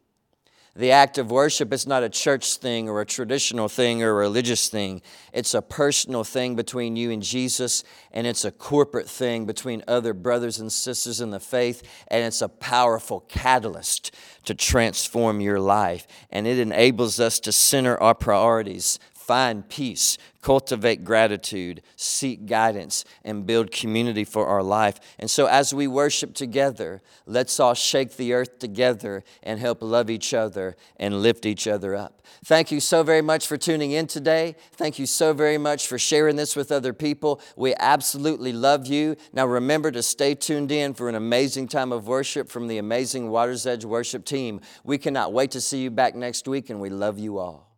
The 0.73 0.91
act 0.91 1.17
of 1.17 1.31
worship 1.31 1.73
is 1.73 1.85
not 1.85 2.01
a 2.01 2.09
church 2.09 2.55
thing 2.55 2.87
or 2.87 3.01
a 3.01 3.05
traditional 3.05 3.67
thing 3.67 4.01
or 4.01 4.11
a 4.11 4.13
religious 4.13 4.69
thing. 4.69 5.01
It's 5.33 5.53
a 5.53 5.61
personal 5.61 6.23
thing 6.23 6.55
between 6.55 6.95
you 6.95 7.11
and 7.11 7.21
Jesus, 7.21 7.83
and 8.13 8.25
it's 8.25 8.45
a 8.45 8.51
corporate 8.51 9.09
thing 9.09 9.45
between 9.45 9.83
other 9.85 10.13
brothers 10.13 10.59
and 10.59 10.71
sisters 10.71 11.19
in 11.19 11.31
the 11.31 11.41
faith, 11.41 11.83
and 12.07 12.23
it's 12.23 12.41
a 12.41 12.47
powerful 12.47 13.19
catalyst 13.27 14.15
to 14.45 14.55
transform 14.55 15.41
your 15.41 15.59
life. 15.59 16.07
And 16.31 16.47
it 16.47 16.57
enables 16.57 17.19
us 17.19 17.41
to 17.41 17.51
center 17.51 18.01
our 18.01 18.15
priorities 18.15 18.97
find 19.31 19.69
peace, 19.69 20.17
cultivate 20.41 21.05
gratitude, 21.05 21.81
seek 21.95 22.45
guidance, 22.47 23.05
and 23.23 23.45
build 23.45 23.71
community 23.71 24.25
for 24.25 24.45
our 24.45 24.61
life. 24.61 24.99
And 25.17 25.31
so, 25.31 25.45
as 25.45 25.73
we 25.73 25.87
worship 25.87 26.33
together, 26.33 27.01
let's 27.25 27.57
all 27.57 27.73
shake 27.73 28.17
the 28.17 28.33
earth 28.33 28.59
together 28.59 29.23
and 29.41 29.57
help 29.57 29.81
love 29.81 30.09
each 30.09 30.33
other 30.33 30.75
and 30.97 31.21
lift 31.21 31.45
each 31.45 31.65
other 31.65 31.95
up. 31.95 32.21
Thank 32.43 32.73
you 32.73 32.81
so 32.81 33.03
very 33.03 33.21
much 33.21 33.47
for 33.47 33.55
tuning 33.55 33.91
in 33.91 34.05
today. 34.05 34.57
Thank 34.73 34.99
you 34.99 35.05
so 35.05 35.31
very 35.31 35.57
much 35.57 35.87
for 35.87 35.97
sharing 35.97 36.35
this 36.35 36.53
with 36.57 36.69
other 36.69 36.91
people. 36.91 37.39
We 37.55 37.73
absolutely 37.75 38.51
love 38.51 38.85
you. 38.85 39.15
Now, 39.31 39.45
remember 39.45 39.91
to 39.91 40.03
stay 40.03 40.35
tuned 40.35 40.73
in 40.73 40.93
for 40.93 41.07
an 41.07 41.15
amazing 41.15 41.69
time 41.69 41.93
of 41.93 42.05
worship 42.05 42.49
from 42.49 42.67
the 42.67 42.79
amazing 42.79 43.29
Water's 43.29 43.65
Edge 43.65 43.85
worship 43.85 44.25
team. 44.25 44.59
We 44.83 44.97
cannot 44.97 45.31
wait 45.31 45.51
to 45.51 45.61
see 45.61 45.81
you 45.81 45.89
back 45.89 46.15
next 46.15 46.49
week, 46.49 46.69
and 46.69 46.81
we 46.81 46.89
love 46.89 47.17
you 47.17 47.37
all. 47.37 47.70